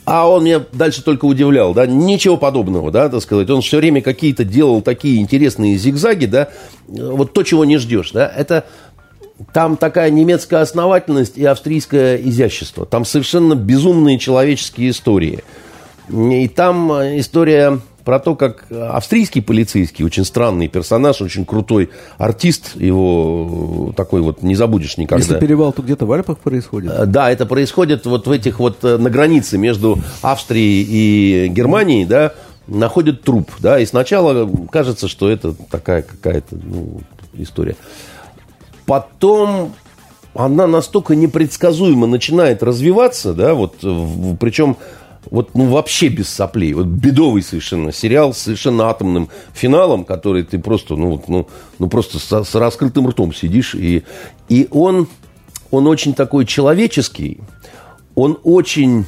[0.05, 3.49] А он меня дальше только удивлял, да, ничего подобного, да, так сказать.
[3.49, 6.49] Он все время какие-то делал такие интересные зигзаги, да,
[6.88, 8.65] вот то, чего не ждешь, да, это
[9.53, 12.85] там такая немецкая основательность и австрийское изящество.
[12.85, 15.43] Там совершенно безумные человеческие истории.
[16.09, 23.93] И там история про то, как австрийский полицейский, очень странный персонаж, очень крутой артист, его
[23.95, 25.23] такой вот не забудешь никогда.
[25.23, 26.91] Если перевал, то где-то в Альпах происходит?
[26.91, 32.05] Э, да, это происходит вот в этих вот, э, на границе между Австрией и Германией,
[32.05, 32.34] да,
[32.67, 37.01] находят труп, да, и сначала кажется, что это такая какая-то ну,
[37.34, 37.75] история.
[38.85, 39.73] Потом
[40.34, 43.75] она настолько непредсказуемо начинает развиваться, да, вот,
[44.39, 44.77] причем
[45.29, 46.73] вот ну вообще без соплей.
[46.73, 51.47] Вот бедовый совершенно сериал с совершенно атомным финалом, который ты просто, ну, ну,
[51.79, 53.75] ну просто с, с раскрытым ртом сидишь.
[53.75, 54.03] И,
[54.49, 55.07] и он,
[55.71, 57.39] он очень такой человеческий,
[58.15, 59.05] он очень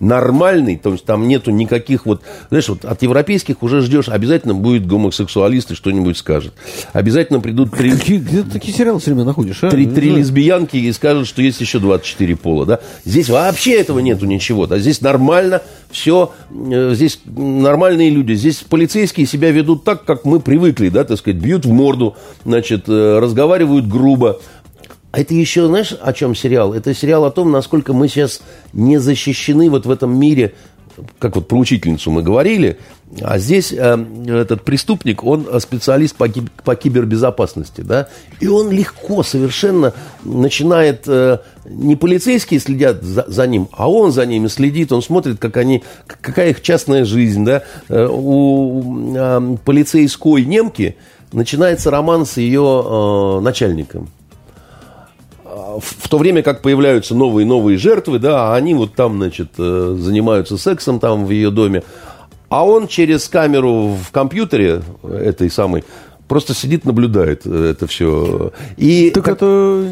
[0.00, 4.86] нормальный, то есть там нету никаких вот, знаешь, вот от европейских уже ждешь, обязательно будет
[4.86, 6.54] гомосексуалист и что-нибудь скажет.
[6.92, 7.90] Обязательно придут три...
[7.90, 9.70] Где ты такие сериалы все время находишь, а?
[9.70, 12.80] Три, три лесбиянки и скажут, что есть еще 24 пола, да.
[13.04, 14.78] Здесь вообще этого нету ничего, да.
[14.78, 18.32] Здесь нормально все, э, здесь нормальные люди.
[18.32, 22.84] Здесь полицейские себя ведут так, как мы привыкли, да, так сказать, бьют в морду, значит,
[22.88, 24.40] э, разговаривают грубо,
[25.12, 26.72] а это еще, знаешь, о чем сериал?
[26.72, 28.42] Это сериал о том, насколько мы сейчас
[28.72, 30.54] не защищены вот в этом мире,
[31.18, 32.78] как вот про учительницу мы говорили,
[33.20, 36.28] а здесь э, этот преступник, он специалист по,
[36.64, 38.08] по кибербезопасности, да,
[38.38, 44.26] и он легко совершенно начинает, э, не полицейские следят за, за ним, а он за
[44.26, 50.44] ними следит, он смотрит, как они, какая их частная жизнь, да, э, у э, полицейской
[50.44, 50.96] немки
[51.32, 54.08] начинается роман с ее э, начальником
[55.80, 60.56] в то время как появляются новые новые жертвы, да, они вот там, значит, э, занимаются
[60.58, 61.82] сексом там в ее доме,
[62.48, 65.84] а он через камеру в компьютере этой самой
[66.30, 68.52] просто сидит, наблюдает это все.
[68.76, 69.34] И так как...
[69.34, 69.84] это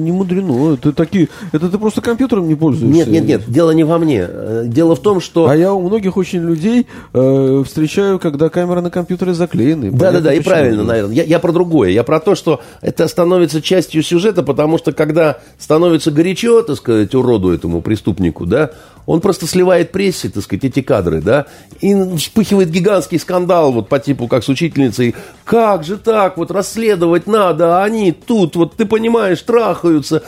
[0.00, 0.74] не мудрено.
[0.74, 2.92] Это такие, это ты просто компьютером не пользуешься.
[2.92, 3.42] Нет, нет, нет.
[3.46, 4.26] Дело не во мне.
[4.64, 5.48] Дело в том, что.
[5.48, 9.92] А я у многих очень людей э, встречаю, когда камеры на компьютере заклеены.
[9.92, 10.34] Да, да, да.
[10.34, 11.14] И правильно, наверное.
[11.14, 11.90] Я, я про другое.
[11.90, 17.14] Я про то, что это становится частью сюжета, потому что когда становится горячо, так сказать,
[17.14, 18.72] уроду этому преступнику, да,
[19.06, 21.46] он просто сливает прессе, так сказать, эти кадры, да,
[21.80, 25.14] и вспыхивает гигантский скандал, вот по типу, как с учительницей,
[25.44, 30.22] как же так, вот расследовать надо, а они тут, вот ты понимаешь, трахаются,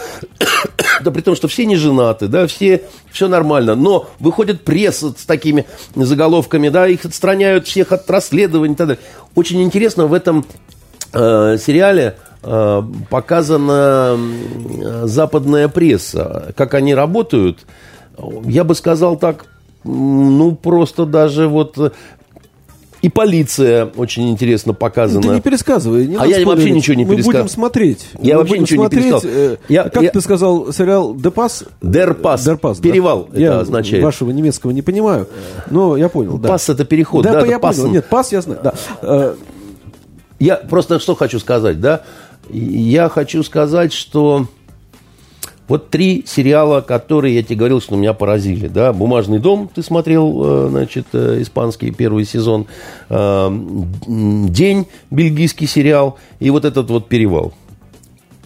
[1.03, 5.25] да при том, что все не женаты, да, все, все нормально, но выходит пресса с
[5.25, 9.03] такими заголовками, да, их отстраняют всех от расследований и так далее.
[9.35, 10.45] Очень интересно в этом
[11.13, 14.19] э, сериале э, показана
[15.05, 17.61] западная пресса, как они работают–
[18.45, 19.47] я бы сказал так,
[19.85, 21.95] ну, просто даже вот
[23.03, 25.23] И полиция очень интересно показана.
[25.23, 26.07] Ты не пересказывай.
[26.07, 27.27] Не а я вообще ничего не пересказываю.
[27.27, 28.07] Мы будем смотреть.
[28.21, 29.05] Я Мы вообще ничего смотреть.
[29.05, 29.57] не пересказал.
[29.69, 30.11] Я, как я...
[30.11, 31.65] ты сказал, сериал «Депас»?
[31.83, 32.45] «Дерпас».
[32.45, 33.33] «Дерпас», Перевал да.
[33.33, 34.05] это я означает.
[34.05, 35.29] вашего немецкого не понимаю,
[35.69, 36.39] но я понял.
[36.39, 36.49] Да.
[36.51, 37.25] «Пас»— это переход.
[37.25, 37.77] Да, да я пас...
[37.77, 37.91] понял.
[37.91, 38.61] Нет, «пас» я знаю.
[38.63, 39.35] Да.
[40.39, 42.03] Я просто что хочу сказать, да?
[42.51, 44.47] Я хочу сказать, что
[45.73, 48.69] вот три сериала, которые я тебе говорил, что меня поразили.
[48.69, 48.93] Да?
[48.93, 52.67] «Бумажный дом» ты смотрел, значит, испанский первый сезон.
[53.09, 56.19] «День» бельгийский сериал.
[56.41, 57.55] И вот этот вот «Перевал».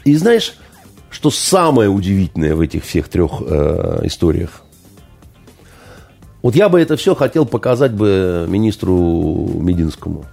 [0.04, 0.56] И знаешь,
[1.10, 4.62] что самое удивительное в этих всех трех э, историях?
[6.42, 8.94] Вот я бы это все хотел показать бы министру
[9.58, 10.26] Мединскому.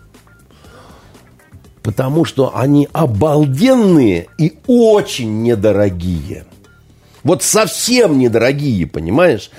[1.81, 6.45] Потому что они обалденные и очень недорогие.
[7.23, 9.49] Вот совсем недорогие, понимаешь?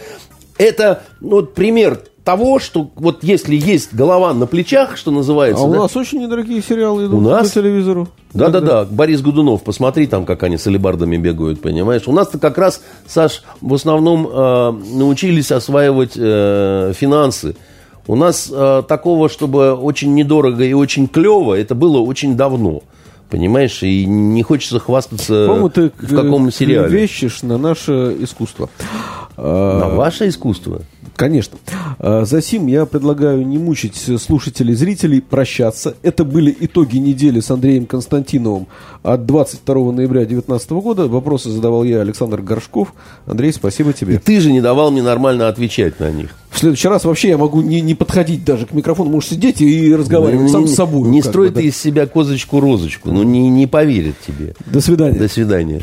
[0.59, 5.63] Это ну, вот пример того, что вот если есть голова на плечах, что называется.
[5.63, 5.81] А у да?
[5.81, 7.49] нас очень недорогие сериалы идут У нас?
[7.49, 8.09] по телевизору.
[8.33, 12.03] Да-да-да, Борис Годунов, посмотри там, как они с алибардами бегают, понимаешь.
[12.07, 17.55] У нас-то как раз, Саш, в основном э, научились осваивать э, финансы.
[18.07, 22.83] У нас э, такого, чтобы очень недорого и очень клево, это было очень давно.
[23.35, 26.89] Понимаешь, и не хочется хвастаться По-моему, ты в каком сериале.
[26.89, 28.71] вещишь на наше искусство.
[29.37, 30.83] На ваше искусство?
[31.17, 31.59] Конечно.
[31.99, 35.97] За сим я предлагаю не мучить слушателей, зрителей, прощаться.
[36.03, 38.67] Это были итоги недели с Андреем Константиновым
[39.03, 41.07] от 22 ноября 2019 года.
[41.07, 42.95] Вопросы задавал я, Александр Горшков.
[43.27, 44.15] Андрей, спасибо тебе.
[44.15, 46.31] И ты же не давал мне нормально отвечать на них.
[46.51, 49.95] В следующий раз вообще я могу не, не подходить даже к микрофону, можешь сидеть и
[49.95, 51.09] разговаривать ну, сам не, с собой.
[51.09, 51.69] Не строй бы, ты да.
[51.69, 54.55] из себя козочку-розочку, ну не, не поверят тебе.
[54.67, 55.19] До свидания.
[55.19, 55.83] До свидания.